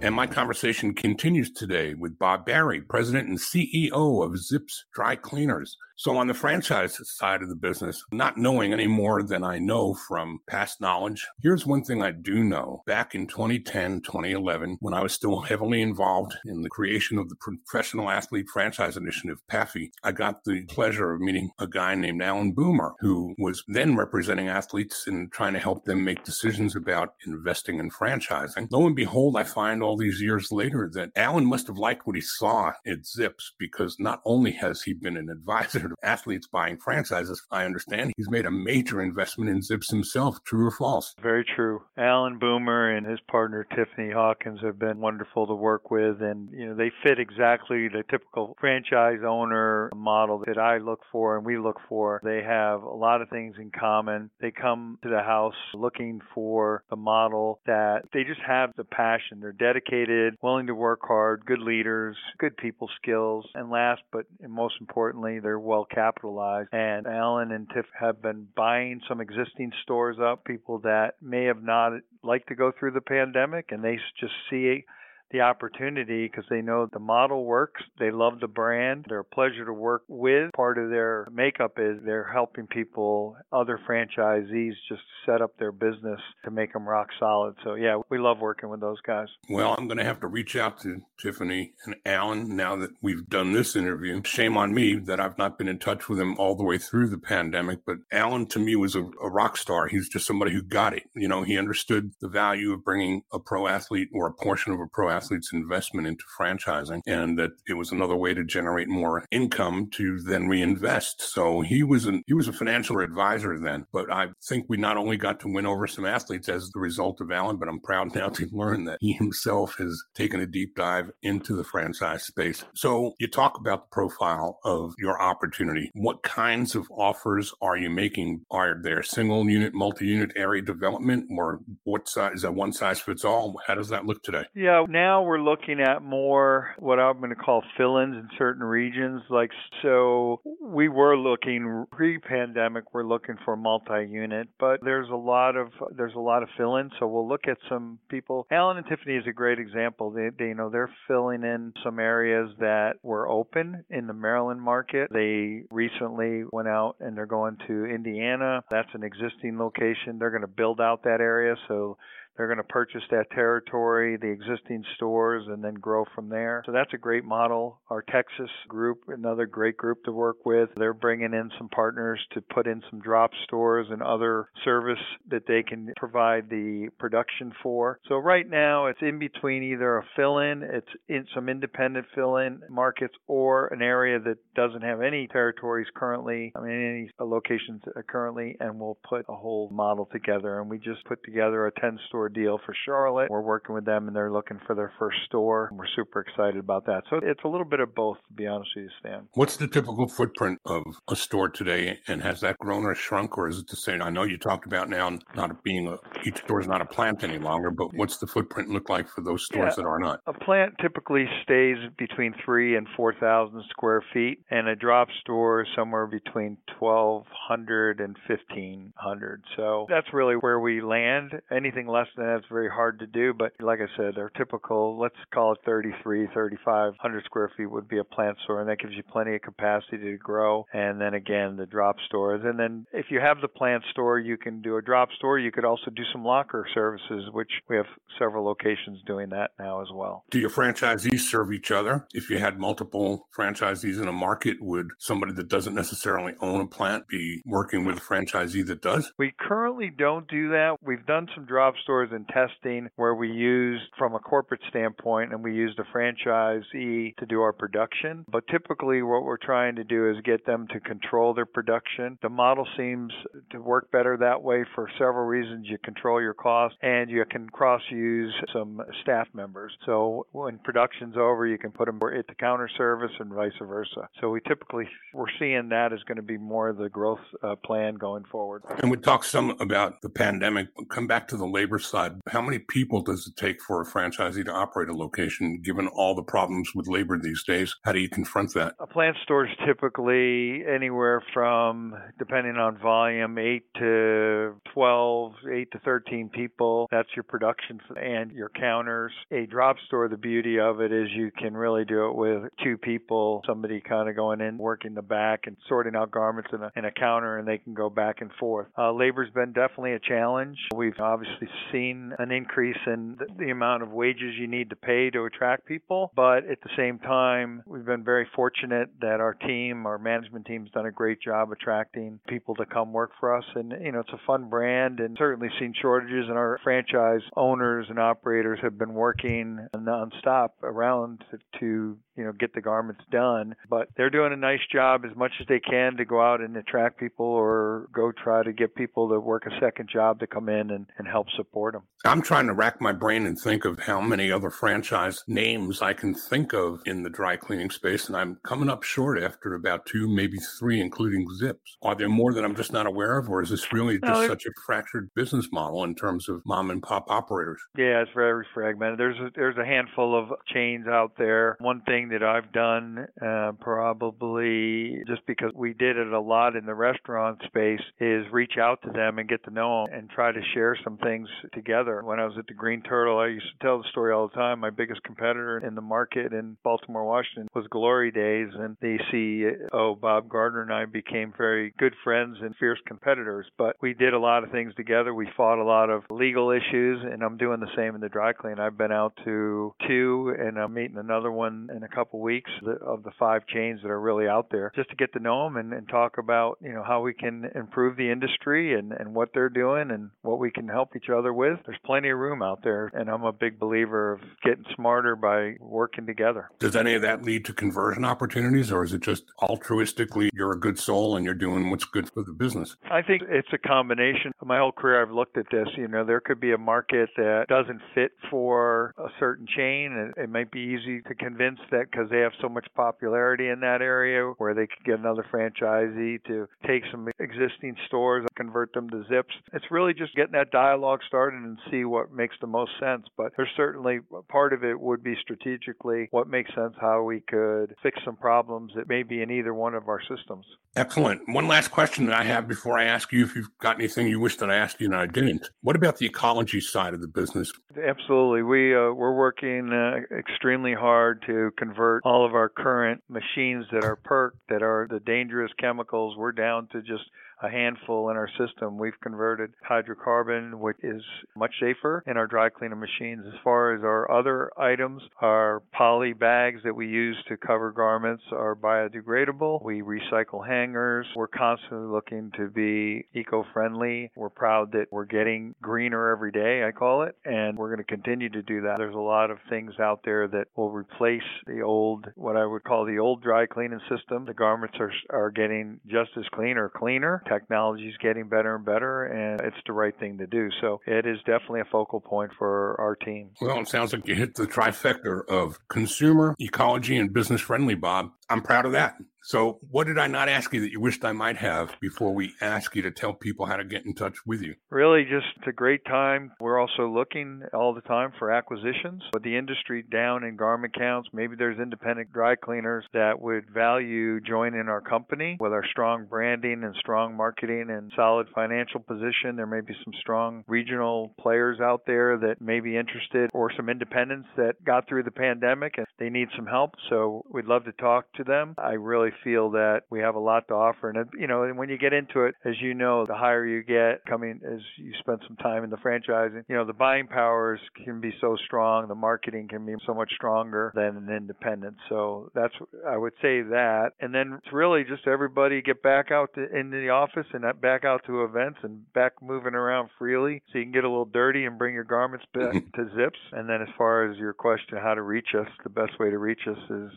And 0.02 0.14
my 0.14 0.26
conversation 0.26 0.94
continues 0.94 1.50
today 1.50 1.92
with 1.92 2.18
Bob 2.18 2.46
Barry, 2.46 2.80
President 2.80 3.28
and 3.28 3.38
CEO 3.38 4.24
of 4.24 4.38
Zips 4.38 4.86
Dry 4.94 5.14
Cleaners. 5.14 5.76
So 6.00 6.16
on 6.16 6.28
the 6.28 6.32
franchise 6.32 6.98
side 7.10 7.42
of 7.42 7.50
the 7.50 7.54
business, 7.54 8.02
not 8.10 8.38
knowing 8.38 8.72
any 8.72 8.86
more 8.86 9.22
than 9.22 9.44
I 9.44 9.58
know 9.58 9.92
from 9.92 10.40
past 10.48 10.80
knowledge, 10.80 11.28
here's 11.42 11.66
one 11.66 11.84
thing 11.84 12.02
I 12.02 12.10
do 12.10 12.42
know. 12.42 12.82
Back 12.86 13.14
in 13.14 13.26
2010, 13.26 14.00
2011, 14.00 14.78
when 14.80 14.94
I 14.94 15.02
was 15.02 15.12
still 15.12 15.40
heavily 15.42 15.82
involved 15.82 16.34
in 16.46 16.62
the 16.62 16.70
creation 16.70 17.18
of 17.18 17.28
the 17.28 17.36
Professional 17.36 18.08
Athlete 18.08 18.48
Franchise 18.48 18.96
Initiative, 18.96 19.42
PAFI, 19.52 19.90
I 20.02 20.12
got 20.12 20.42
the 20.44 20.64
pleasure 20.70 21.12
of 21.12 21.20
meeting 21.20 21.50
a 21.58 21.66
guy 21.66 21.94
named 21.94 22.22
Alan 22.22 22.52
Boomer, 22.52 22.94
who 23.00 23.34
was 23.36 23.62
then 23.68 23.94
representing 23.94 24.48
athletes 24.48 25.06
and 25.06 25.30
trying 25.30 25.52
to 25.52 25.58
help 25.58 25.84
them 25.84 26.02
make 26.02 26.24
decisions 26.24 26.76
about 26.76 27.12
investing 27.26 27.78
in 27.78 27.90
franchising. 27.90 28.68
Lo 28.70 28.86
and 28.86 28.96
behold, 28.96 29.36
I 29.36 29.42
find 29.42 29.82
all 29.82 29.98
these 29.98 30.22
years 30.22 30.50
later 30.50 30.90
that 30.94 31.10
Alan 31.14 31.44
must 31.44 31.66
have 31.66 31.76
liked 31.76 32.06
what 32.06 32.16
he 32.16 32.22
saw 32.22 32.72
at 32.86 33.04
Zips 33.04 33.52
because 33.58 33.96
not 33.98 34.22
only 34.24 34.52
has 34.52 34.80
he 34.80 34.94
been 34.94 35.18
an 35.18 35.28
advisor 35.28 35.89
athletes 36.02 36.46
buying 36.46 36.78
franchises. 36.78 37.42
I 37.50 37.64
understand 37.64 38.12
he's 38.16 38.30
made 38.30 38.46
a 38.46 38.50
major 38.50 39.02
investment 39.02 39.50
in 39.50 39.62
Zips 39.62 39.90
himself. 39.90 40.42
True 40.44 40.66
or 40.66 40.70
false? 40.70 41.14
Very 41.20 41.44
true. 41.44 41.82
Alan 41.96 42.38
Boomer 42.38 42.90
and 42.96 43.06
his 43.06 43.20
partner 43.30 43.66
Tiffany 43.74 44.12
Hawkins 44.12 44.60
have 44.62 44.78
been 44.78 44.98
wonderful 44.98 45.46
to 45.46 45.54
work 45.54 45.90
with, 45.90 46.20
and 46.20 46.50
you 46.52 46.66
know 46.66 46.74
they 46.74 46.90
fit 47.02 47.18
exactly 47.18 47.88
the 47.88 48.04
typical 48.10 48.56
franchise 48.60 49.20
owner 49.26 49.90
model 49.94 50.42
that 50.46 50.58
I 50.58 50.78
look 50.78 51.00
for 51.12 51.36
and 51.36 51.46
we 51.46 51.58
look 51.58 51.78
for. 51.88 52.20
They 52.24 52.42
have 52.42 52.82
a 52.82 52.94
lot 52.94 53.22
of 53.22 53.28
things 53.28 53.56
in 53.58 53.70
common. 53.70 54.30
They 54.40 54.50
come 54.50 54.98
to 55.02 55.08
the 55.08 55.22
house 55.22 55.54
looking 55.74 56.20
for 56.34 56.84
the 56.90 56.96
model 56.96 57.60
that 57.66 58.02
they 58.12 58.24
just 58.24 58.40
have 58.46 58.70
the 58.76 58.84
passion. 58.84 59.40
They're 59.40 59.52
dedicated, 59.52 60.36
willing 60.42 60.66
to 60.66 60.74
work 60.74 61.00
hard, 61.02 61.44
good 61.44 61.60
leaders, 61.60 62.16
good 62.38 62.56
people 62.56 62.88
skills, 63.00 63.46
and 63.54 63.70
last 63.70 64.02
but 64.12 64.26
most 64.48 64.74
importantly, 64.80 65.38
they're 65.40 65.58
well 65.58 65.79
well 65.80 65.86
capitalized. 65.90 66.68
And 66.72 67.06
Alan 67.06 67.52
and 67.52 67.68
Tiff 67.74 67.86
have 67.98 68.20
been 68.20 68.46
buying 68.56 69.00
some 69.08 69.20
existing 69.20 69.72
stores 69.82 70.18
up, 70.22 70.44
people 70.44 70.80
that 70.80 71.14
may 71.22 71.44
have 71.44 71.62
not 71.62 71.92
liked 72.22 72.48
to 72.48 72.54
go 72.54 72.72
through 72.78 72.92
the 72.92 73.00
pandemic, 73.00 73.66
and 73.70 73.82
they 73.82 73.98
just 74.18 74.32
see 74.50 74.84
the 75.30 75.40
opportunity 75.40 76.26
because 76.26 76.44
they 76.50 76.60
know 76.60 76.88
the 76.92 76.98
model 76.98 77.44
works. 77.44 77.82
They 77.98 78.10
love 78.10 78.40
the 78.40 78.48
brand. 78.48 79.06
They're 79.08 79.20
a 79.20 79.24
pleasure 79.24 79.64
to 79.64 79.72
work 79.72 80.02
with. 80.08 80.52
Part 80.52 80.78
of 80.78 80.90
their 80.90 81.28
makeup 81.32 81.78
is 81.78 81.98
they're 82.04 82.30
helping 82.32 82.66
people, 82.66 83.36
other 83.52 83.80
franchisees, 83.88 84.72
just 84.88 85.02
set 85.24 85.40
up 85.40 85.56
their 85.58 85.72
business 85.72 86.20
to 86.44 86.50
make 86.50 86.72
them 86.72 86.88
rock 86.88 87.08
solid. 87.18 87.54
So, 87.64 87.74
yeah, 87.74 88.00
we 88.08 88.18
love 88.18 88.40
working 88.40 88.68
with 88.68 88.80
those 88.80 89.00
guys. 89.02 89.28
Well, 89.48 89.74
I'm 89.78 89.86
going 89.86 89.98
to 89.98 90.04
have 90.04 90.20
to 90.20 90.26
reach 90.26 90.56
out 90.56 90.80
to 90.80 91.02
Tiffany 91.20 91.74
and 91.84 91.94
Alan 92.04 92.56
now 92.56 92.76
that 92.76 92.90
we've 93.00 93.28
done 93.28 93.52
this 93.52 93.76
interview. 93.76 94.20
Shame 94.24 94.56
on 94.56 94.74
me 94.74 94.96
that 94.96 95.20
I've 95.20 95.38
not 95.38 95.58
been 95.58 95.68
in 95.68 95.78
touch 95.78 96.08
with 96.08 96.18
him 96.18 96.36
all 96.38 96.56
the 96.56 96.64
way 96.64 96.78
through 96.78 97.08
the 97.08 97.18
pandemic. 97.18 97.80
But 97.86 97.98
Alan, 98.10 98.46
to 98.46 98.58
me, 98.58 98.74
was 98.74 98.96
a, 98.96 99.04
a 99.22 99.30
rock 99.30 99.56
star. 99.56 99.86
He's 99.86 100.08
just 100.08 100.26
somebody 100.26 100.52
who 100.52 100.62
got 100.62 100.94
it. 100.94 101.04
You 101.14 101.28
know, 101.28 101.42
he 101.42 101.56
understood 101.56 102.12
the 102.20 102.28
value 102.28 102.72
of 102.72 102.84
bringing 102.84 103.22
a 103.32 103.38
pro 103.38 103.68
athlete 103.68 104.08
or 104.12 104.26
a 104.26 104.32
portion 104.32 104.72
of 104.72 104.80
a 104.80 104.86
pro 104.86 105.08
athlete 105.08 105.19
athlete's 105.20 105.52
investment 105.52 106.06
into 106.06 106.24
franchising 106.38 107.00
and 107.06 107.38
that 107.38 107.50
it 107.66 107.74
was 107.74 107.92
another 107.92 108.16
way 108.16 108.32
to 108.32 108.44
generate 108.44 108.88
more 108.88 109.24
income 109.30 109.88
to 109.92 110.20
then 110.20 110.48
reinvest. 110.48 111.20
So 111.20 111.60
he 111.60 111.82
was 111.82 112.06
an, 112.06 112.22
he 112.26 112.34
was 112.34 112.48
a 112.48 112.52
financial 112.52 113.00
advisor 113.00 113.58
then, 113.58 113.86
but 113.92 114.10
I 114.10 114.28
think 114.48 114.66
we 114.68 114.76
not 114.76 114.96
only 114.96 115.16
got 115.16 115.40
to 115.40 115.52
win 115.52 115.66
over 115.66 115.86
some 115.86 116.06
athletes 116.06 116.48
as 116.48 116.70
the 116.70 116.80
result 116.80 117.20
of 117.20 117.30
Alan, 117.30 117.56
but 117.56 117.68
I'm 117.68 117.80
proud 117.80 118.14
now 118.14 118.28
to 118.30 118.48
learn 118.52 118.84
that 118.84 118.98
he 119.00 119.12
himself 119.12 119.76
has 119.78 120.02
taken 120.14 120.40
a 120.40 120.46
deep 120.46 120.74
dive 120.74 121.10
into 121.22 121.54
the 121.54 121.64
franchise 121.64 122.24
space. 122.24 122.64
So 122.74 123.14
you 123.18 123.28
talk 123.28 123.58
about 123.58 123.84
the 123.84 123.94
profile 123.94 124.58
of 124.64 124.94
your 124.98 125.20
opportunity. 125.20 125.90
What 125.94 126.22
kinds 126.22 126.74
of 126.74 126.90
offers 126.90 127.52
are 127.60 127.76
you 127.76 127.90
making? 127.90 128.44
Are 128.50 128.80
there 128.82 129.02
single 129.02 129.48
unit, 129.48 129.74
multi 129.74 130.06
unit 130.06 130.32
area 130.36 130.62
development 130.62 131.26
or 131.36 131.60
what 131.84 132.08
size 132.08 132.34
is 132.34 132.42
that 132.42 132.54
one 132.54 132.72
size 132.72 133.00
fits 133.00 133.24
all? 133.24 133.60
How 133.66 133.74
does 133.74 133.88
that 133.88 134.06
look 134.06 134.22
today? 134.22 134.44
Yeah, 134.54 134.84
now 134.88 135.09
we're 135.18 135.40
looking 135.40 135.80
at 135.80 136.02
more 136.02 136.74
what 136.78 136.98
I'm 136.98 137.18
going 137.18 137.30
to 137.30 137.36
call 137.36 137.62
fill 137.76 137.98
ins 137.98 138.16
in 138.16 138.28
certain 138.38 138.62
regions. 138.62 139.22
Like, 139.30 139.50
so 139.82 140.40
we 140.62 140.88
were 140.88 141.16
looking 141.16 141.86
pre 141.90 142.18
pandemic, 142.18 142.92
we're 142.92 143.06
looking 143.06 143.36
for 143.44 143.56
multi 143.56 144.06
unit, 144.08 144.48
but 144.58 144.80
there's 144.82 145.08
a 145.08 145.16
lot 145.16 145.56
of, 145.56 145.68
there's 145.96 146.14
a 146.14 146.20
lot 146.20 146.42
of 146.42 146.48
fill 146.56 146.76
ins. 146.76 146.92
So 146.98 147.06
we'll 147.06 147.28
look 147.28 147.48
at 147.48 147.56
some 147.68 147.98
people. 148.08 148.46
Alan 148.50 148.76
and 148.76 148.86
Tiffany 148.86 149.16
is 149.16 149.24
a 149.26 149.32
great 149.32 149.58
example. 149.58 150.10
They, 150.10 150.28
they, 150.38 150.48
you 150.48 150.54
know, 150.54 150.70
they're 150.70 150.92
filling 151.08 151.42
in 151.42 151.72
some 151.84 151.98
areas 151.98 152.50
that 152.60 152.94
were 153.02 153.28
open 153.28 153.84
in 153.90 154.06
the 154.06 154.12
Maryland 154.12 154.60
market. 154.60 155.10
They 155.12 155.62
recently 155.70 156.44
went 156.52 156.68
out 156.68 156.96
and 157.00 157.16
they're 157.16 157.26
going 157.26 157.56
to 157.66 157.86
Indiana. 157.86 158.62
That's 158.70 158.88
an 158.94 159.02
existing 159.02 159.58
location. 159.58 160.18
They're 160.18 160.30
going 160.30 160.42
to 160.42 160.48
build 160.48 160.80
out 160.80 161.04
that 161.04 161.20
area. 161.20 161.56
So 161.68 161.96
they're 162.40 162.46
going 162.46 162.56
to 162.56 162.64
purchase 162.64 163.02
that 163.10 163.30
territory, 163.32 164.16
the 164.16 164.28
existing 164.28 164.82
stores, 164.96 165.44
and 165.46 165.62
then 165.62 165.74
grow 165.74 166.06
from 166.14 166.30
there. 166.30 166.62
So 166.64 166.72
that's 166.72 166.94
a 166.94 166.96
great 166.96 167.22
model. 167.22 167.82
Our 167.90 168.00
Texas 168.00 168.48
group, 168.66 169.02
another 169.08 169.44
great 169.44 169.76
group 169.76 170.04
to 170.04 170.12
work 170.12 170.46
with, 170.46 170.70
they're 170.74 170.94
bringing 170.94 171.34
in 171.34 171.50
some 171.58 171.68
partners 171.68 172.18
to 172.32 172.40
put 172.40 172.66
in 172.66 172.82
some 172.88 173.00
drop 173.02 173.32
stores 173.44 173.88
and 173.90 174.00
other 174.00 174.48
service 174.64 175.02
that 175.28 175.42
they 175.46 175.62
can 175.62 175.92
provide 175.98 176.48
the 176.48 176.88
production 176.98 177.52
for. 177.62 178.00
So 178.08 178.16
right 178.16 178.48
now 178.48 178.86
it's 178.86 179.02
in 179.02 179.18
between 179.18 179.62
either 179.62 179.98
a 179.98 180.04
fill 180.16 180.38
in, 180.38 180.62
it's 180.62 180.88
in 181.08 181.26
some 181.34 181.50
independent 181.50 182.06
fill 182.14 182.38
in 182.38 182.62
markets, 182.70 183.12
or 183.26 183.66
an 183.66 183.82
area 183.82 184.18
that 184.18 184.38
doesn't 184.54 184.80
have 184.80 185.02
any 185.02 185.26
territories 185.26 185.88
currently, 185.94 186.52
I 186.56 186.60
mean, 186.60 186.72
any 186.72 187.10
locations 187.20 187.82
currently, 188.08 188.56
and 188.60 188.80
we'll 188.80 188.96
put 189.06 189.26
a 189.28 189.36
whole 189.36 189.68
model 189.70 190.08
together. 190.10 190.58
And 190.58 190.70
we 190.70 190.78
just 190.78 191.04
put 191.04 191.22
together 191.22 191.66
a 191.66 191.72
10 191.78 191.98
store 192.08 192.29
deal 192.32 192.58
for 192.64 192.74
Charlotte. 192.86 193.30
We're 193.30 193.40
working 193.40 193.74
with 193.74 193.84
them 193.84 194.06
and 194.06 194.16
they're 194.16 194.32
looking 194.32 194.60
for 194.66 194.74
their 194.74 194.92
first 194.98 195.18
store. 195.26 195.70
We're 195.72 195.86
super 195.96 196.20
excited 196.20 196.58
about 196.58 196.86
that. 196.86 197.02
So 197.10 197.20
it's 197.22 197.40
a 197.44 197.48
little 197.48 197.66
bit 197.66 197.80
of 197.80 197.94
both, 197.94 198.18
to 198.28 198.34
be 198.34 198.46
honest 198.46 198.70
with 198.76 198.84
you, 198.84 198.90
Stan. 199.00 199.28
What's 199.34 199.56
the 199.56 199.68
typical 199.68 200.08
footprint 200.08 200.58
of 200.64 200.82
a 201.08 201.16
store 201.16 201.48
today? 201.48 201.98
And 202.08 202.22
has 202.22 202.40
that 202.40 202.58
grown 202.58 202.84
or 202.84 202.94
shrunk? 202.94 203.36
Or 203.38 203.48
is 203.48 203.58
it 203.58 203.66
the 203.68 203.76
same? 203.76 204.02
I 204.02 204.10
know 204.10 204.24
you 204.24 204.38
talked 204.38 204.66
about 204.66 204.88
now 204.88 205.18
not 205.34 205.62
being 205.62 205.88
a, 205.88 205.96
each 206.26 206.38
store 206.38 206.60
is 206.60 206.66
not 206.66 206.80
a 206.80 206.86
plant 206.86 207.22
any 207.24 207.38
longer, 207.38 207.70
but 207.70 207.94
what's 207.94 208.18
the 208.18 208.26
footprint 208.26 208.70
look 208.70 208.88
like 208.88 209.08
for 209.08 209.22
those 209.22 209.44
stores 209.44 209.74
yeah, 209.76 209.82
that 209.82 209.88
are 209.88 209.98
not? 209.98 210.20
A 210.26 210.32
plant 210.32 210.74
typically 210.80 211.26
stays 211.42 211.76
between 211.98 212.34
three 212.44 212.76
and 212.76 212.86
4,000 212.96 213.62
square 213.70 214.02
feet, 214.12 214.42
and 214.50 214.68
a 214.68 214.76
drop 214.76 215.08
store 215.20 215.66
somewhere 215.76 216.06
between 216.06 216.56
1,200 216.78 218.00
and 218.00 218.16
1,500. 218.28 219.44
So 219.56 219.86
that's 219.88 220.06
really 220.12 220.34
where 220.34 220.60
we 220.60 220.80
land. 220.80 221.32
Anything 221.50 221.86
less 221.86 222.06
than 222.16 222.19
that's 222.28 222.46
very 222.50 222.68
hard 222.68 222.98
to 223.00 223.06
do. 223.06 223.32
But 223.32 223.52
like 223.60 223.80
I 223.80 223.96
said, 223.96 224.18
our 224.18 224.30
typical, 224.30 224.98
let's 224.98 225.16
call 225.32 225.52
it 225.52 225.58
33, 225.64 226.28
3,500 226.32 227.24
square 227.24 227.50
feet 227.56 227.70
would 227.70 227.88
be 227.88 227.98
a 227.98 228.04
plant 228.04 228.38
store, 228.44 228.60
and 228.60 228.68
that 228.68 228.78
gives 228.78 228.94
you 228.94 229.02
plenty 229.02 229.34
of 229.34 229.42
capacity 229.42 229.98
to 229.98 230.16
grow. 230.16 230.66
And 230.72 231.00
then 231.00 231.14
again, 231.14 231.56
the 231.56 231.66
drop 231.66 231.96
stores. 232.06 232.42
And 232.44 232.58
then 232.58 232.86
if 232.92 233.06
you 233.10 233.20
have 233.20 233.40
the 233.40 233.48
plant 233.48 233.84
store, 233.90 234.18
you 234.18 234.36
can 234.36 234.62
do 234.62 234.76
a 234.76 234.82
drop 234.82 235.10
store. 235.16 235.38
You 235.38 235.52
could 235.52 235.64
also 235.64 235.90
do 235.90 236.02
some 236.12 236.24
locker 236.24 236.66
services, 236.72 237.28
which 237.32 237.50
we 237.68 237.76
have 237.76 237.86
several 238.18 238.44
locations 238.44 239.02
doing 239.06 239.30
that 239.30 239.50
now 239.58 239.82
as 239.82 239.88
well. 239.92 240.24
Do 240.30 240.38
your 240.38 240.50
franchisees 240.50 241.20
serve 241.20 241.52
each 241.52 241.70
other? 241.70 242.06
If 242.14 242.30
you 242.30 242.38
had 242.38 242.58
multiple 242.58 243.28
franchisees 243.36 244.00
in 244.00 244.08
a 244.08 244.12
market, 244.12 244.58
would 244.60 244.90
somebody 244.98 245.32
that 245.34 245.48
doesn't 245.48 245.74
necessarily 245.74 246.34
own 246.40 246.60
a 246.60 246.66
plant 246.66 247.08
be 247.08 247.42
working 247.44 247.84
with 247.84 247.98
a 247.98 248.00
franchisee 248.00 248.66
that 248.66 248.82
does? 248.82 249.12
We 249.18 249.34
currently 249.38 249.90
don't 249.90 250.28
do 250.28 250.48
that. 250.50 250.76
We've 250.82 251.04
done 251.06 251.28
some 251.34 251.44
drop 251.44 251.74
stores 251.82 251.99
stores 252.00 252.10
and 252.12 252.26
testing 252.28 252.88
where 252.96 253.14
we 253.14 253.28
used 253.30 253.84
from 253.98 254.14
a 254.14 254.18
corporate 254.18 254.60
standpoint 254.68 255.32
and 255.32 255.42
we 255.42 255.54
used 255.54 255.78
a 255.78 255.84
franchisee 255.96 257.14
to 257.16 257.26
do 257.26 257.40
our 257.40 257.52
production. 257.52 258.24
But 258.30 258.46
typically 258.48 259.02
what 259.02 259.24
we're 259.24 259.36
trying 259.36 259.76
to 259.76 259.84
do 259.84 260.10
is 260.10 260.16
get 260.24 260.46
them 260.46 260.66
to 260.72 260.80
control 260.80 261.34
their 261.34 261.46
production. 261.46 262.18
The 262.22 262.28
model 262.28 262.66
seems 262.76 263.12
to 263.52 263.58
work 263.58 263.90
better 263.90 264.16
that 264.18 264.42
way 264.42 264.64
for 264.74 264.88
several 264.98 265.26
reasons. 265.26 265.66
You 265.68 265.78
control 265.78 266.20
your 266.20 266.34
costs 266.34 266.78
and 266.82 267.10
you 267.10 267.24
can 267.30 267.48
cross 267.48 267.82
use 267.90 268.34
some 268.52 268.80
staff 269.02 269.28
members. 269.34 269.72
So 269.86 270.26
when 270.32 270.58
production's 270.58 271.16
over, 271.16 271.46
you 271.46 271.58
can 271.58 271.70
put 271.70 271.86
them 271.86 272.00
at 272.18 272.26
the 272.26 272.34
counter 272.34 272.68
service 272.76 273.12
and 273.18 273.32
vice 273.32 273.52
versa. 273.60 274.08
So 274.20 274.30
we 274.30 274.40
typically 274.46 274.88
we're 275.12 275.26
seeing 275.38 275.68
that 275.70 275.92
is 275.92 276.02
going 276.04 276.16
to 276.16 276.22
be 276.22 276.38
more 276.38 276.68
of 276.68 276.76
the 276.76 276.88
growth 276.88 277.20
uh, 277.42 277.56
plan 277.56 277.94
going 277.94 278.24
forward. 278.30 278.62
And 278.78 278.90
we 278.90 278.96
talked 278.96 279.26
some 279.26 279.50
about 279.60 280.00
the 280.02 280.08
pandemic. 280.08 280.68
Come 280.88 281.06
back 281.06 281.28
to 281.28 281.36
the 281.36 281.46
labor 281.46 281.78
side, 281.90 282.12
how 282.28 282.40
many 282.40 282.58
people 282.58 283.02
does 283.02 283.26
it 283.26 283.40
take 283.40 283.60
for 283.60 283.82
a 283.82 283.84
franchisee 283.84 284.44
to 284.44 284.52
operate 284.52 284.88
a 284.88 284.96
location 284.96 285.60
given 285.62 285.88
all 285.88 286.14
the 286.14 286.22
problems 286.22 286.70
with 286.74 286.88
labor 286.88 287.18
these 287.18 287.42
days? 287.42 287.74
How 287.84 287.92
do 287.92 287.98
you 287.98 288.08
confront 288.08 288.54
that? 288.54 288.74
A 288.78 288.86
plant 288.86 289.16
store 289.24 289.46
is 289.46 289.52
typically 289.66 290.62
anywhere 290.66 291.22
from, 291.34 291.94
depending 292.18 292.56
on 292.56 292.78
volume, 292.78 293.38
8 293.38 293.62
to 293.78 294.54
12, 294.72 295.32
8 295.52 295.72
to 295.72 295.78
13 295.80 296.30
people. 296.30 296.88
That's 296.90 297.08
your 297.16 297.24
production 297.24 297.80
and 297.96 298.30
your 298.32 298.50
counters. 298.50 299.12
A 299.32 299.46
drop 299.46 299.76
store, 299.86 300.08
the 300.08 300.16
beauty 300.16 300.58
of 300.58 300.80
it 300.80 300.92
is 300.92 301.08
you 301.14 301.30
can 301.36 301.56
really 301.56 301.84
do 301.84 302.08
it 302.08 302.14
with 302.14 302.50
two 302.62 302.78
people, 302.78 303.42
somebody 303.46 303.80
kind 303.80 304.08
of 304.08 304.16
going 304.16 304.40
in, 304.40 304.58
working 304.58 304.94
the 304.94 305.02
back 305.02 305.40
and 305.46 305.56
sorting 305.68 305.96
out 305.96 306.10
garments 306.10 306.50
in 306.52 306.62
a, 306.62 306.70
in 306.76 306.84
a 306.84 306.92
counter, 306.92 307.38
and 307.38 307.48
they 307.48 307.58
can 307.58 307.74
go 307.74 307.90
back 307.90 308.20
and 308.20 308.30
forth. 308.38 308.68
Uh, 308.78 308.92
labor's 308.92 309.30
been 309.34 309.52
definitely 309.52 309.92
a 309.92 309.98
challenge. 309.98 310.56
We've 310.74 310.98
obviously 310.98 311.48
seen 311.72 311.79
an 311.88 312.30
increase 312.30 312.76
in 312.86 313.18
the, 313.38 313.50
amount 313.50 313.82
of 313.82 313.90
wages 313.90 314.34
you 314.38 314.46
need 314.46 314.70
to 314.70 314.76
pay 314.76 315.10
to 315.10 315.24
attract 315.24 315.66
people. 315.66 316.12
But 316.14 316.48
at 316.48 316.60
the 316.62 316.70
same 316.76 316.98
time, 316.98 317.62
we've 317.66 317.84
been 317.84 318.04
very 318.04 318.26
fortunate 318.34 318.90
that 319.00 319.20
our 319.20 319.34
team, 319.34 319.86
our 319.86 319.98
management 319.98 320.46
team's 320.46 320.70
done 320.70 320.86
a 320.86 320.92
great 320.92 321.20
job 321.20 321.50
attracting 321.50 322.20
people 322.28 322.54
to 322.56 322.66
come 322.66 322.92
work 322.92 323.10
for 323.18 323.36
us. 323.36 323.44
And, 323.54 323.74
you 323.82 323.92
know, 323.92 324.00
it's 324.00 324.12
a 324.12 324.20
fun 324.26 324.48
brand 324.48 325.00
and 325.00 325.16
certainly 325.18 325.48
seen 325.58 325.74
shortages 325.80 326.26
and 326.28 326.38
our 326.38 326.58
franchise 326.62 327.22
owners 327.36 327.86
and 327.88 327.98
operators 327.98 328.58
have 328.62 328.78
been 328.78 328.94
working 328.94 329.66
nonstop 329.74 330.50
around 330.62 331.24
to 331.58 331.98
you 332.20 332.26
know, 332.26 332.32
get 332.32 332.52
the 332.52 332.60
garments 332.60 333.00
done. 333.10 333.56
But 333.70 333.88
they're 333.96 334.10
doing 334.10 334.34
a 334.34 334.36
nice 334.36 334.60
job 334.70 335.06
as 335.10 335.16
much 335.16 335.32
as 335.40 335.46
they 335.46 335.58
can 335.58 335.96
to 335.96 336.04
go 336.04 336.20
out 336.20 336.42
and 336.42 336.54
attract 336.54 337.00
people 337.00 337.24
or 337.24 337.88
go 337.94 338.12
try 338.12 338.42
to 338.42 338.52
get 338.52 338.74
people 338.74 339.08
to 339.08 339.18
work 339.18 339.46
a 339.46 339.58
second 339.58 339.88
job 339.90 340.20
to 340.20 340.26
come 340.26 340.50
in 340.50 340.70
and, 340.70 340.86
and 340.98 341.08
help 341.08 341.28
support 341.34 341.72
them. 341.72 341.84
I'm 342.04 342.20
trying 342.20 342.46
to 342.48 342.52
rack 342.52 342.78
my 342.78 342.92
brain 342.92 343.24
and 343.24 343.38
think 343.38 343.64
of 343.64 343.78
how 343.78 344.02
many 344.02 344.30
other 344.30 344.50
franchise 344.50 345.24
names 345.26 345.80
I 345.80 345.94
can 345.94 346.14
think 346.14 346.52
of 346.52 346.82
in 346.84 347.02
the 347.02 347.08
dry 347.08 347.36
cleaning 347.36 347.70
space, 347.70 348.08
and 348.08 348.16
I'm 348.16 348.38
coming 348.44 348.68
up 348.68 348.82
short 348.82 349.22
after 349.22 349.54
about 349.54 349.86
two, 349.86 350.06
maybe 350.06 350.36
three, 350.58 350.78
including 350.80 351.26
Zips. 351.38 351.78
Are 351.82 351.94
there 351.94 352.08
more 352.10 352.34
that 352.34 352.44
I'm 352.44 352.54
just 352.54 352.72
not 352.72 352.86
aware 352.86 353.18
of, 353.18 353.30
or 353.30 353.42
is 353.42 353.48
this 353.48 353.72
really 353.72 353.98
just 353.98 354.20
no, 354.20 354.26
such 354.26 354.44
a 354.44 354.50
fractured 354.66 355.08
business 355.14 355.48
model 355.52 355.84
in 355.84 355.94
terms 355.94 356.28
of 356.28 356.42
mom 356.44 356.70
and 356.70 356.82
pop 356.82 357.10
operators? 357.10 357.60
Yeah, 357.78 358.02
it's 358.02 358.10
very 358.14 358.46
fragmented. 358.52 358.98
There's 358.98 359.18
a, 359.18 359.30
there's 359.34 359.56
a 359.56 359.64
handful 359.64 360.18
of 360.18 360.30
chains 360.52 360.86
out 360.86 361.12
there. 361.16 361.56
One 361.60 361.80
thing 361.82 362.09
that 362.10 362.22
I've 362.22 362.52
done, 362.52 363.06
uh, 363.20 363.52
probably 363.60 365.02
just 365.06 365.24
because 365.26 365.52
we 365.54 365.72
did 365.72 365.96
it 365.96 366.12
a 366.12 366.20
lot 366.20 366.56
in 366.56 366.66
the 366.66 366.74
restaurant 366.74 367.40
space, 367.46 367.80
is 367.98 368.24
reach 368.32 368.54
out 368.60 368.82
to 368.82 368.90
them 368.90 369.18
and 369.18 369.28
get 369.28 369.44
to 369.44 369.50
know 369.50 369.84
them 369.86 369.94
and 369.98 370.10
try 370.10 370.32
to 370.32 370.40
share 370.54 370.76
some 370.82 370.98
things 370.98 371.28
together. 371.52 372.02
When 372.04 372.20
I 372.20 372.26
was 372.26 372.34
at 372.38 372.46
the 372.46 372.54
Green 372.54 372.82
Turtle, 372.82 373.18
I 373.18 373.28
used 373.28 373.46
to 373.46 373.64
tell 373.64 373.78
the 373.78 373.88
story 373.90 374.12
all 374.12 374.28
the 374.28 374.34
time. 374.34 374.60
My 374.60 374.70
biggest 374.70 375.02
competitor 375.02 375.58
in 375.58 375.74
the 375.74 375.80
market 375.80 376.32
in 376.32 376.56
Baltimore, 376.64 377.04
Washington 377.04 377.48
was 377.54 377.66
Glory 377.68 378.10
Days, 378.10 378.48
and 378.54 378.76
the 378.80 378.98
CEO, 379.12 380.00
Bob 380.00 380.28
Gardner, 380.28 380.62
and 380.62 380.72
I 380.72 380.84
became 380.86 381.32
very 381.36 381.72
good 381.78 381.94
friends 382.02 382.38
and 382.40 382.54
fierce 382.56 382.78
competitors. 382.86 383.46
But 383.56 383.76
we 383.80 383.94
did 383.94 384.14
a 384.14 384.18
lot 384.18 384.44
of 384.44 384.50
things 384.50 384.74
together. 384.74 385.14
We 385.14 385.28
fought 385.36 385.58
a 385.58 385.64
lot 385.64 385.90
of 385.90 386.02
legal 386.10 386.50
issues, 386.50 387.02
and 387.02 387.22
I'm 387.22 387.36
doing 387.36 387.60
the 387.60 387.70
same 387.76 387.94
in 387.94 388.00
the 388.00 388.08
dry 388.08 388.32
clean. 388.32 388.58
I've 388.58 388.78
been 388.78 388.92
out 388.92 389.12
to 389.24 389.74
two, 389.86 390.34
and 390.38 390.58
I'm 390.58 390.74
meeting 390.74 390.98
another 390.98 391.30
one 391.30 391.68
in 391.74 391.82
a 391.82 391.88
couple 391.88 391.99
couple 392.00 392.20
weeks 392.20 392.50
of 392.80 393.02
the 393.02 393.10
five 393.18 393.46
chains 393.46 393.80
that 393.82 393.90
are 393.90 394.00
really 394.00 394.26
out 394.26 394.48
there, 394.50 394.72
just 394.74 394.88
to 394.88 394.96
get 394.96 395.12
to 395.12 395.18
know 395.18 395.44
them 395.44 395.58
and, 395.58 395.74
and 395.74 395.86
talk 395.86 396.16
about 396.16 396.56
you 396.62 396.72
know 396.72 396.82
how 396.82 397.02
we 397.02 397.12
can 397.12 397.50
improve 397.54 397.96
the 397.96 398.10
industry 398.10 398.78
and 398.78 398.92
and 398.92 399.14
what 399.14 399.28
they're 399.34 399.50
doing 399.50 399.90
and 399.90 400.08
what 400.22 400.38
we 400.38 400.50
can 400.50 400.66
help 400.66 400.96
each 400.96 401.10
other 401.10 401.34
with. 401.34 401.58
There's 401.66 401.78
plenty 401.84 402.08
of 402.08 402.18
room 402.18 402.42
out 402.42 402.64
there, 402.64 402.90
and 402.94 403.10
I'm 403.10 403.24
a 403.24 403.32
big 403.32 403.58
believer 403.58 404.12
of 404.12 404.20
getting 404.42 404.64
smarter 404.74 405.14
by 405.14 405.56
working 405.60 406.06
together. 406.06 406.48
Does 406.58 406.74
any 406.74 406.94
of 406.94 407.02
that 407.02 407.22
lead 407.22 407.44
to 407.44 407.52
conversion 407.52 408.04
opportunities, 408.04 408.72
or 408.72 408.82
is 408.82 408.94
it 408.94 409.02
just 409.02 409.24
altruistically 409.42 410.30
you're 410.32 410.52
a 410.52 410.58
good 410.58 410.78
soul 410.78 411.16
and 411.16 411.24
you're 411.24 411.34
doing 411.34 411.68
what's 411.68 411.84
good 411.84 412.10
for 412.14 412.22
the 412.22 412.32
business? 412.32 412.76
I 412.90 413.02
think 413.02 413.22
it's 413.28 413.52
a 413.52 413.58
combination. 413.58 414.32
My 414.42 414.58
whole 414.58 414.72
career, 414.72 415.02
I've 415.02 415.12
looked 415.12 415.36
at 415.36 415.46
this. 415.52 415.68
You 415.76 415.88
know, 415.88 416.04
there 416.04 416.20
could 416.20 416.40
be 416.40 416.52
a 416.52 416.58
market 416.58 417.10
that 417.16 417.44
doesn't 417.48 417.82
fit 417.94 418.12
for 418.30 418.94
a 418.96 419.08
certain 419.18 419.46
chain, 419.46 419.92
and 419.92 420.14
it 420.16 420.30
might 420.30 420.50
be 420.50 420.60
easy 420.60 421.02
to 421.02 421.14
convince 421.14 421.58
that 421.70 421.79
because 421.90 422.10
they 422.10 422.18
have 422.20 422.32
so 422.40 422.48
much 422.48 422.66
popularity 422.74 423.48
in 423.48 423.60
that 423.60 423.80
area, 423.80 424.32
where 424.38 424.54
they 424.54 424.66
could 424.66 424.84
get 424.84 424.98
another 424.98 425.24
franchisee 425.32 426.22
to 426.24 426.48
take 426.66 426.82
some 426.90 427.08
existing 427.18 427.76
stores 427.86 428.22
and 428.22 428.36
convert 428.36 428.72
them 428.72 428.88
to 428.90 429.04
Zips. 429.10 429.34
It's 429.52 429.70
really 429.70 429.94
just 429.94 430.14
getting 430.14 430.32
that 430.32 430.50
dialogue 430.50 431.00
started 431.06 431.42
and 431.42 431.58
see 431.70 431.84
what 431.84 432.12
makes 432.12 432.34
the 432.40 432.46
most 432.46 432.72
sense. 432.80 433.06
But 433.16 433.32
there's 433.36 433.48
certainly 433.56 434.00
part 434.28 434.52
of 434.52 434.64
it 434.64 434.78
would 434.78 435.02
be 435.02 435.14
strategically 435.20 436.08
what 436.10 436.28
makes 436.28 436.54
sense, 436.54 436.74
how 436.80 437.02
we 437.02 437.20
could 437.20 437.74
fix 437.82 437.98
some 438.04 438.16
problems 438.16 438.72
that 438.76 438.88
may 438.88 439.02
be 439.02 439.22
in 439.22 439.30
either 439.30 439.54
one 439.54 439.74
of 439.74 439.88
our 439.88 440.00
systems. 440.00 440.44
Excellent. 440.76 441.22
One 441.26 441.48
last 441.48 441.68
question 441.68 442.06
that 442.06 442.18
I 442.18 442.24
have 442.24 442.46
before 442.46 442.78
I 442.78 442.84
ask 442.84 443.12
you 443.12 443.24
if 443.24 443.34
you've 443.34 443.50
got 443.58 443.76
anything 443.76 444.06
you 444.06 444.20
wish 444.20 444.36
that 444.36 444.50
I 444.50 444.56
asked 444.56 444.80
you 444.80 444.86
and 444.86 444.94
I 444.94 445.06
didn't. 445.06 445.48
What 445.62 445.76
about 445.76 445.98
the 445.98 446.06
ecology 446.06 446.60
side 446.60 446.94
of 446.94 447.00
the 447.00 447.08
business? 447.08 447.52
Absolutely. 447.76 448.42
We 448.42 448.74
uh, 448.74 448.92
we're 448.92 449.14
working 449.14 449.72
uh, 449.72 450.16
extremely 450.16 450.74
hard 450.74 451.22
to 451.26 451.50
convert 451.56 451.69
all 452.04 452.26
of 452.26 452.34
our 452.34 452.48
current 452.48 453.02
machines 453.08 453.66
that 453.72 453.84
are 453.84 453.96
PERC 453.96 454.32
that 454.48 454.62
are 454.62 454.86
the 454.90 455.00
dangerous 455.00 455.52
chemicals. 455.58 456.16
We're 456.16 456.32
down 456.32 456.68
to 456.72 456.82
just 456.82 457.04
a 457.42 457.48
handful 457.48 458.10
in 458.10 458.16
our 458.16 458.28
system. 458.38 458.78
We've 458.78 458.98
converted 459.02 459.52
hydrocarbon, 459.68 460.54
which 460.54 460.76
is 460.82 461.02
much 461.36 461.52
safer 461.60 462.02
in 462.06 462.16
our 462.16 462.26
dry 462.26 462.48
cleaning 462.48 462.80
machines. 462.80 463.24
As 463.26 463.38
far 463.42 463.74
as 463.74 463.82
our 463.82 464.10
other 464.10 464.50
items, 464.58 465.02
our 465.20 465.62
poly 465.72 466.12
bags 466.12 466.60
that 466.64 466.74
we 466.74 466.86
use 466.86 467.16
to 467.28 467.36
cover 467.36 467.72
garments 467.72 468.22
are 468.32 468.54
biodegradable. 468.54 469.64
We 469.64 469.82
recycle 469.82 470.46
hangers. 470.46 471.06
We're 471.16 471.28
constantly 471.28 471.88
looking 471.88 472.30
to 472.36 472.48
be 472.48 473.06
eco-friendly. 473.14 474.12
We're 474.16 474.30
proud 474.30 474.72
that 474.72 474.86
we're 474.90 475.04
getting 475.04 475.54
greener 475.62 476.10
every 476.10 476.32
day, 476.32 476.64
I 476.66 476.72
call 476.72 477.02
it, 477.02 477.16
and 477.24 477.56
we're 477.56 477.74
going 477.74 477.84
to 477.84 477.84
continue 477.84 478.28
to 478.30 478.42
do 478.42 478.62
that. 478.62 478.76
There's 478.78 478.94
a 478.94 478.98
lot 478.98 479.30
of 479.30 479.38
things 479.48 479.72
out 479.80 480.00
there 480.04 480.28
that 480.28 480.48
will 480.56 480.70
replace 480.70 481.22
the 481.46 481.62
old, 481.62 482.06
what 482.16 482.36
I 482.36 482.44
would 482.44 482.64
call 482.64 482.84
the 482.84 482.98
old 482.98 483.22
dry 483.22 483.46
cleaning 483.46 483.80
system. 483.88 484.24
The 484.24 484.34
garments 484.34 484.76
are, 484.78 484.92
are 485.10 485.30
getting 485.30 485.80
just 485.86 486.10
as 486.16 486.24
clean 486.32 486.56
or 486.56 486.68
cleaner 486.68 487.22
technology 487.30 487.88
is 487.88 487.96
getting 488.02 488.28
better 488.28 488.56
and 488.56 488.64
better, 488.64 489.04
and 489.04 489.40
it's 489.40 489.56
the 489.66 489.72
right 489.72 489.96
thing 489.98 490.18
to 490.18 490.26
do. 490.26 490.48
So 490.60 490.80
it 490.86 491.06
is 491.06 491.18
definitely 491.18 491.60
a 491.60 491.64
focal 491.66 492.00
point 492.00 492.32
for 492.38 492.80
our 492.80 492.96
team. 492.96 493.30
Well, 493.40 493.60
it 493.60 493.68
sounds 493.68 493.92
like 493.92 494.06
you 494.06 494.14
hit 494.14 494.34
the 494.34 494.46
trifecta 494.46 495.26
of 495.28 495.58
consumer, 495.68 496.34
ecology, 496.38 496.96
and 496.96 497.12
business 497.12 497.40
friendly, 497.40 497.74
Bob. 497.74 498.10
I'm 498.30 498.42
proud 498.42 498.64
of 498.64 498.72
that. 498.72 498.96
So, 499.22 499.58
what 499.70 499.86
did 499.86 499.98
I 499.98 500.06
not 500.06 500.28
ask 500.28 500.52
you 500.54 500.62
that 500.62 500.70
you 500.70 500.80
wished 500.80 501.04
I 501.04 501.12
might 501.12 501.36
have 501.36 501.76
before 501.80 502.14
we 502.14 502.32
ask 502.40 502.74
you 502.74 502.82
to 502.82 502.90
tell 502.90 503.12
people 503.12 503.46
how 503.46 503.56
to 503.56 503.64
get 503.64 503.84
in 503.84 503.94
touch 503.94 504.16
with 504.24 504.40
you? 504.40 504.54
Really, 504.70 505.04
just 505.04 505.46
a 505.46 505.52
great 505.52 505.84
time. 505.84 506.32
We're 506.40 506.58
also 506.58 506.88
looking 506.88 507.42
all 507.52 507.74
the 507.74 507.82
time 507.82 508.12
for 508.18 508.30
acquisitions. 508.30 509.02
With 509.12 509.22
the 509.22 509.36
industry 509.36 509.82
down 509.82 510.24
in 510.24 510.36
garment 510.36 510.74
counts, 510.74 511.10
maybe 511.12 511.36
there's 511.36 511.58
independent 511.58 512.12
dry 512.12 512.34
cleaners 512.34 512.84
that 512.94 513.20
would 513.20 513.50
value 513.50 514.20
joining 514.20 514.68
our 514.68 514.80
company 514.80 515.36
with 515.38 515.52
our 515.52 515.66
strong 515.70 516.06
branding 516.06 516.64
and 516.64 516.74
strong 516.76 517.14
marketing 517.14 517.66
and 517.68 517.92
solid 517.94 518.26
financial 518.34 518.80
position. 518.80 519.36
There 519.36 519.46
may 519.46 519.60
be 519.60 519.74
some 519.84 519.92
strong 520.00 520.44
regional 520.48 521.14
players 521.20 521.60
out 521.60 521.82
there 521.86 522.16
that 522.18 522.40
may 522.40 522.60
be 522.60 522.76
interested, 522.76 523.30
or 523.34 523.52
some 523.54 523.68
independents 523.68 524.28
that 524.36 524.64
got 524.64 524.88
through 524.88 525.02
the 525.02 525.10
pandemic 525.10 525.74
and 525.76 525.86
they 525.98 526.08
need 526.08 526.28
some 526.34 526.46
help. 526.46 526.74
So, 526.88 527.22
we'd 527.30 527.44
love 527.44 527.64
to 527.64 527.72
talk 527.72 528.10
to 528.14 528.19
them. 528.24 528.54
I 528.58 528.72
really 528.72 529.10
feel 529.24 529.50
that 529.50 529.82
we 529.90 530.00
have 530.00 530.14
a 530.14 530.20
lot 530.20 530.48
to 530.48 530.54
offer. 530.54 530.90
And, 530.90 531.08
you 531.18 531.26
know, 531.26 531.44
and 531.44 531.56
when 531.56 531.68
you 531.68 531.78
get 531.78 531.92
into 531.92 532.24
it, 532.24 532.34
as 532.44 532.54
you 532.60 532.74
know, 532.74 533.06
the 533.06 533.14
higher 533.14 533.46
you 533.46 533.62
get 533.62 534.04
coming 534.08 534.40
as 534.44 534.60
you 534.76 534.92
spend 535.00 535.20
some 535.26 535.36
time 535.36 535.64
in 535.64 535.70
the 535.70 535.76
franchising, 535.76 536.44
you 536.48 536.56
know, 536.56 536.64
the 536.64 536.72
buying 536.72 537.06
powers 537.06 537.60
can 537.84 538.00
be 538.00 538.12
so 538.20 538.36
strong. 538.46 538.88
The 538.88 538.94
marketing 538.94 539.48
can 539.48 539.66
be 539.66 539.74
so 539.86 539.94
much 539.94 540.12
stronger 540.14 540.72
than 540.74 540.96
an 540.96 541.08
independent. 541.14 541.76
So 541.88 542.30
that's, 542.34 542.54
I 542.86 542.96
would 542.96 543.14
say 543.22 543.42
that. 543.42 543.90
And 544.00 544.14
then 544.14 544.38
it's 544.42 544.52
really 544.52 544.84
just 544.84 545.06
everybody 545.06 545.62
get 545.62 545.82
back 545.82 546.10
out 546.10 546.34
to, 546.34 546.42
into 546.56 546.80
the 546.80 546.90
office 546.90 547.26
and 547.32 547.44
uh, 547.44 547.52
back 547.52 547.84
out 547.84 548.02
to 548.06 548.24
events 548.24 548.58
and 548.62 548.90
back 548.92 549.12
moving 549.22 549.54
around 549.54 549.90
freely 549.98 550.42
so 550.52 550.58
you 550.58 550.64
can 550.64 550.72
get 550.72 550.84
a 550.84 550.88
little 550.88 551.04
dirty 551.04 551.44
and 551.44 551.58
bring 551.58 551.74
your 551.74 551.84
garments 551.84 552.24
back 552.34 552.54
mm-hmm. 552.54 552.82
to 552.82 552.90
Zips. 552.96 553.18
And 553.32 553.48
then 553.48 553.62
as 553.62 553.68
far 553.76 554.10
as 554.10 554.18
your 554.18 554.32
question, 554.32 554.78
how 554.82 554.94
to 554.94 555.02
reach 555.02 555.28
us, 555.38 555.48
the 555.62 555.70
best 555.70 555.98
way 555.98 556.10
to 556.10 556.18
reach 556.18 556.40
us 556.46 556.58
is 556.70 556.90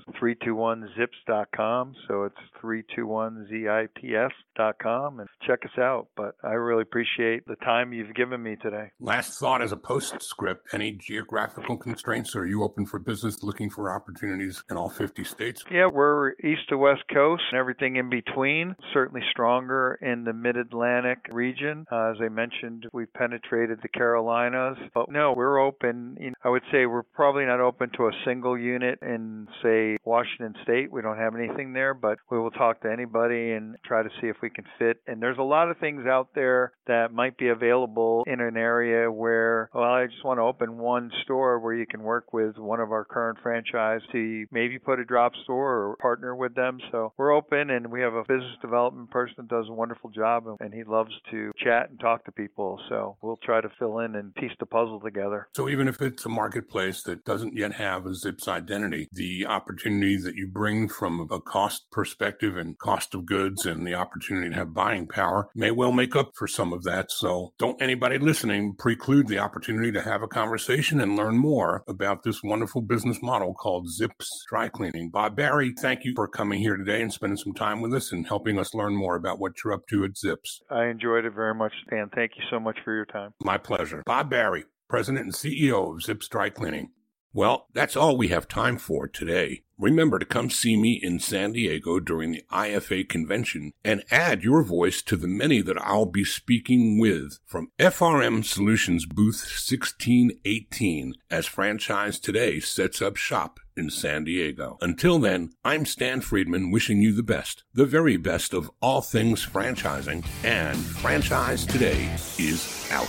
321zips.com. 1.28 1.96
So 2.08 2.24
it's 2.24 2.38
321zips.com 2.62 5.20
and 5.20 5.28
check 5.46 5.66
us 5.66 5.78
out. 5.78 6.08
But 6.16 6.36
I 6.44 6.54
really 6.54 6.84
appreciate 6.84 7.46
the 7.48 7.56
time 7.58 7.92
you've 7.94 8.16
given 8.16 8.42
me 8.42 8.56
today. 8.62 8.92
Last 9.00 9.40
thought 9.40 9.62
as 9.62 9.72
a 9.72 9.78
postscript 9.78 10.74
any 10.74 10.92
geographical 10.92 11.78
constraints? 11.78 12.36
Are 12.36 12.46
you 12.46 12.64
open 12.64 12.86
for 12.86 13.00
business 13.00 13.42
looking 13.44 13.70
for 13.70 13.90
opportunities 13.92 14.64
in 14.70 14.78
all 14.78 14.90
50 14.90 15.24
states? 15.24 15.64
Yeah, 15.72 15.88
we're 15.88 16.34
east 16.44 16.68
to 16.70 16.78
west 16.78 17.04
coast 17.14 17.44
and 17.52 17.60
everything 17.60 17.98
in 17.98 18.10
between. 18.10 18.76
Certainly 18.94 19.22
stronger 19.32 19.98
in 20.02 20.24
the 20.24 20.32
mid 20.34 20.58
Atlantic 20.58 21.20
region. 21.32 21.86
Uh, 21.92 22.12
as 22.12 22.18
I 22.22 22.30
mentioned, 22.30 22.88
we've 22.94 23.12
penetrated 23.14 23.80
the 23.82 23.90
Carolinas. 23.90 24.78
But 24.94 25.10
no, 25.10 25.34
we're 25.36 25.60
open. 25.60 26.18
I 26.44 26.50
would 26.50 26.64
say 26.72 26.86
we're 26.86 27.04
probably 27.04 27.46
not 27.46 27.60
open 27.60 27.90
to 27.98 28.08
a 28.08 28.12
single 28.26 28.58
unit 28.58 29.00
in, 29.02 29.48
say, 29.62 29.98
Washington 30.04 30.56
State. 30.64 30.92
We 30.92 31.02
don't 31.04 31.18
have 31.18 31.36
anything 31.36 31.74
there, 31.74 31.94
but 31.94 32.18
we 32.32 32.40
will 32.40 32.52
talk 32.52 32.82
to 32.82 32.92
anybody 32.92 33.52
and 33.52 33.76
try 33.86 34.04
to 34.04 34.10
see 34.22 34.28
if 34.28 34.38
we 34.42 34.50
can 34.50 34.66
fit. 34.80 34.98
And 35.08 35.22
there's 35.22 35.38
a 35.38 35.44
lot 35.44 35.70
of 35.70 35.78
things 35.78 36.06
out 36.08 36.30
there 36.36 36.74
that 36.88 37.14
might 37.14 37.38
be 37.38 37.50
available 37.50 38.24
in 38.28 38.40
an 38.40 38.58
area 38.58 39.12
where, 39.12 39.70
well, 39.74 39.84
I 39.84 40.06
just 40.06 40.24
want 40.24 40.40
to 40.40 40.44
open 40.44 40.78
one 40.78 41.12
store 41.24 41.60
where 41.60 41.74
you 41.74 41.86
can 41.86 42.02
work 42.02 42.34
with 42.34 42.58
one 42.58 42.80
of 42.80 42.92
our 42.92 43.06
current 43.06 43.40
franchise 43.44 44.02
to 44.12 44.46
maybe 44.52 44.80
put 44.80 45.00
a 45.00 45.06
drop 45.06 45.34
store 45.44 45.90
or 45.90 45.96
partner 45.98 46.36
with 46.36 46.56
them. 46.56 46.80
So 46.92 47.14
we're 47.18 47.36
open 47.36 47.70
and 47.70 47.92
we 47.92 48.02
have 48.02 48.14
a 48.14 48.24
business 48.24 48.58
development 48.62 49.12
person 49.12 49.36
that 49.38 49.48
does 49.48 49.68
a 49.70 49.74
wonderful 49.74 50.10
job 50.10 50.46
and 50.60 50.74
he 50.74 50.84
loves 50.84 51.12
to 51.32 51.52
chat 51.64 51.90
and 51.90 52.00
talk 52.00 52.26
to 52.26 52.32
people. 52.32 52.80
So 52.90 53.18
we'll 53.22 53.40
try 53.44 53.62
to 53.62 53.70
fill 53.80 54.00
in 54.00 54.16
and 54.16 54.34
piece 54.36 54.52
the 54.60 54.66
puzzle 54.66 55.00
together. 55.00 55.48
So 55.56 55.70
even 55.70 55.88
if 55.88 56.02
it's 56.02 56.26
a 56.26 56.30
marketplace 56.30 57.04
that 57.04 57.26
doesn't 57.26 57.56
yet 57.56 57.74
have 57.74 58.06
a 58.06 58.14
Zips 58.14 58.48
identity, 58.48 59.08
the 59.12 59.46
opportunity 59.46 60.18
that 60.18 60.36
you 60.36 60.48
bring 60.48 60.83
from 60.88 61.28
a 61.32 61.40
cost 61.40 61.86
perspective 61.92 62.58
and 62.58 62.78
cost 62.78 63.14
of 63.14 63.26
goods 63.26 63.66
and 63.66 63.86
the 63.86 63.94
opportunity 63.94 64.50
to 64.50 64.56
have 64.56 64.74
buying 64.74 65.08
power 65.08 65.50
may 65.56 65.72
well 65.72 65.92
make 65.92 66.16
up 66.16 66.32
for 66.36 66.48
some 66.48 66.74
of 66.74 66.84
that. 66.84 67.12
So 67.12 67.54
don't 67.58 67.82
anybody 67.82 68.18
listening 68.18 68.76
preclude 68.78 69.28
the 69.28 69.40
opportunity 69.40 69.92
to 69.92 70.02
have 70.02 70.22
a 70.22 70.28
conversation 70.28 71.00
and 71.00 71.16
learn 71.16 71.38
more 71.38 71.84
about 71.88 72.24
this 72.24 72.44
wonderful 72.44 72.82
business 72.82 73.22
model 73.22 73.54
called 73.54 73.90
Zips 73.90 74.46
Dry 74.50 74.70
Cleaning. 74.70 75.10
Bob 75.10 75.36
Barry, 75.36 75.74
thank 75.80 76.04
you 76.04 76.14
for 76.16 76.28
coming 76.28 76.60
here 76.60 76.78
today 76.78 77.02
and 77.02 77.14
spending 77.14 77.38
some 77.38 77.54
time 77.54 77.82
with 77.82 77.94
us 77.94 78.12
and 78.12 78.28
helping 78.28 78.60
us 78.60 78.74
learn 78.74 78.96
more 78.96 79.16
about 79.16 79.40
what 79.40 79.54
you're 79.64 79.74
up 79.74 79.88
to 79.88 80.04
at 80.04 80.18
Zips. 80.18 80.62
I 80.70 80.86
enjoyed 80.86 81.26
it 81.26 81.34
very 81.34 81.56
much, 81.56 81.74
Stan. 81.88 82.10
Thank 82.14 82.34
you 82.38 82.44
so 82.50 82.60
much 82.60 82.78
for 82.84 82.94
your 82.94 83.06
time. 83.06 83.34
My 83.44 83.58
pleasure. 83.58 84.04
Bob 84.06 84.30
Barry, 84.30 84.66
President 84.90 85.26
and 85.26 85.34
CEO 85.34 85.96
of 85.96 86.04
Zips 86.04 86.28
Dry 86.28 86.50
Cleaning. 86.50 86.92
Well, 87.36 87.68
that's 87.74 87.96
all 87.96 88.16
we 88.16 88.28
have 88.28 88.48
time 88.48 88.78
for 88.78 89.08
today. 89.08 89.64
Remember 89.84 90.18
to 90.18 90.26
come 90.26 90.50
see 90.50 90.78
me 90.78 90.94
in 90.94 91.20
San 91.20 91.52
Diego 91.52 92.00
during 92.00 92.32
the 92.32 92.46
IFA 92.50 93.10
convention 93.10 93.74
and 93.84 94.06
add 94.10 94.42
your 94.42 94.64
voice 94.64 95.02
to 95.02 95.18
the 95.18 95.28
many 95.28 95.62
that 95.62 95.78
I'll 95.82 96.06
be 96.06 96.24
speaking 96.24 96.98
with 97.00 97.40
from 97.46 97.68
FRM 97.78 98.46
Solutions 98.46 99.06
booth 99.06 99.42
1618 99.42 101.16
as 101.30 101.48
Franchise 101.48 102.18
Today 102.18 102.62
sets 102.62 103.02
up 103.02 103.18
shop 103.18 103.60
in 103.76 103.90
San 103.90 104.24
Diego. 104.24 104.78
Until 104.82 105.20
then, 105.20 105.52
I'm 105.64 105.86
Stan 105.86 106.22
Friedman 106.22 106.72
wishing 106.72 107.02
you 107.02 107.14
the 107.14 107.24
best, 107.24 107.64
the 107.74 107.86
very 107.86 108.18
best 108.18 108.54
of 108.54 108.70
all 108.82 109.02
things 109.02 109.46
franchising, 109.46 110.26
and 110.44 110.78
Franchise 110.78 111.66
Today 111.66 112.14
is 112.38 112.90
out. 112.92 113.08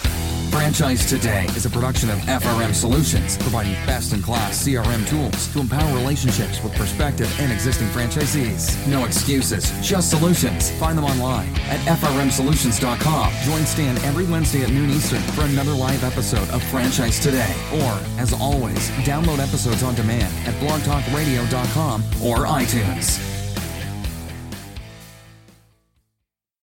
Franchise 0.55 1.05
Today 1.07 1.46
is 1.57 1.66
a 1.66 1.70
production 1.70 2.11
of 2.11 2.18
FRM 2.20 2.72
Solutions, 2.72 3.37
providing 3.38 3.72
best 3.87 4.12
in 4.12 4.22
class 4.22 4.64
CRM 4.64 5.07
tools 5.09 5.53
to 5.53 5.59
empower 5.59 5.92
relationships 5.96 6.62
with 6.62 6.72
prospective 6.77 7.29
and 7.40 7.53
existing 7.53 7.88
franchisees. 7.88 8.87
No 8.87 9.05
excuses, 9.05 9.72
just 9.83 10.11
solutions. 10.11 10.70
Find 10.79 10.96
them 10.96 11.05
online 11.05 11.48
at 11.68 11.81
frmsolutions.com. 11.98 13.33
Join 13.44 13.66
Stan 13.66 13.96
every 14.05 14.27
Wednesday 14.27 14.62
at 14.62 14.70
noon 14.70 14.90
Eastern 14.90 15.20
for 15.35 15.42
another 15.42 15.72
live 15.72 16.05
episode 16.05 16.48
of 16.50 16.62
Franchise 16.64 17.18
Today. 17.18 17.53
Or, 17.72 17.92
as 18.18 18.33
always, 18.33 18.90
download 19.03 19.40
episodes 19.40 19.83
on 19.83 19.96
demand 19.96 20.33
at 20.46 20.54
blogtalkradio.com 20.61 22.03
or 22.23 22.47
iTunes. 22.47 23.43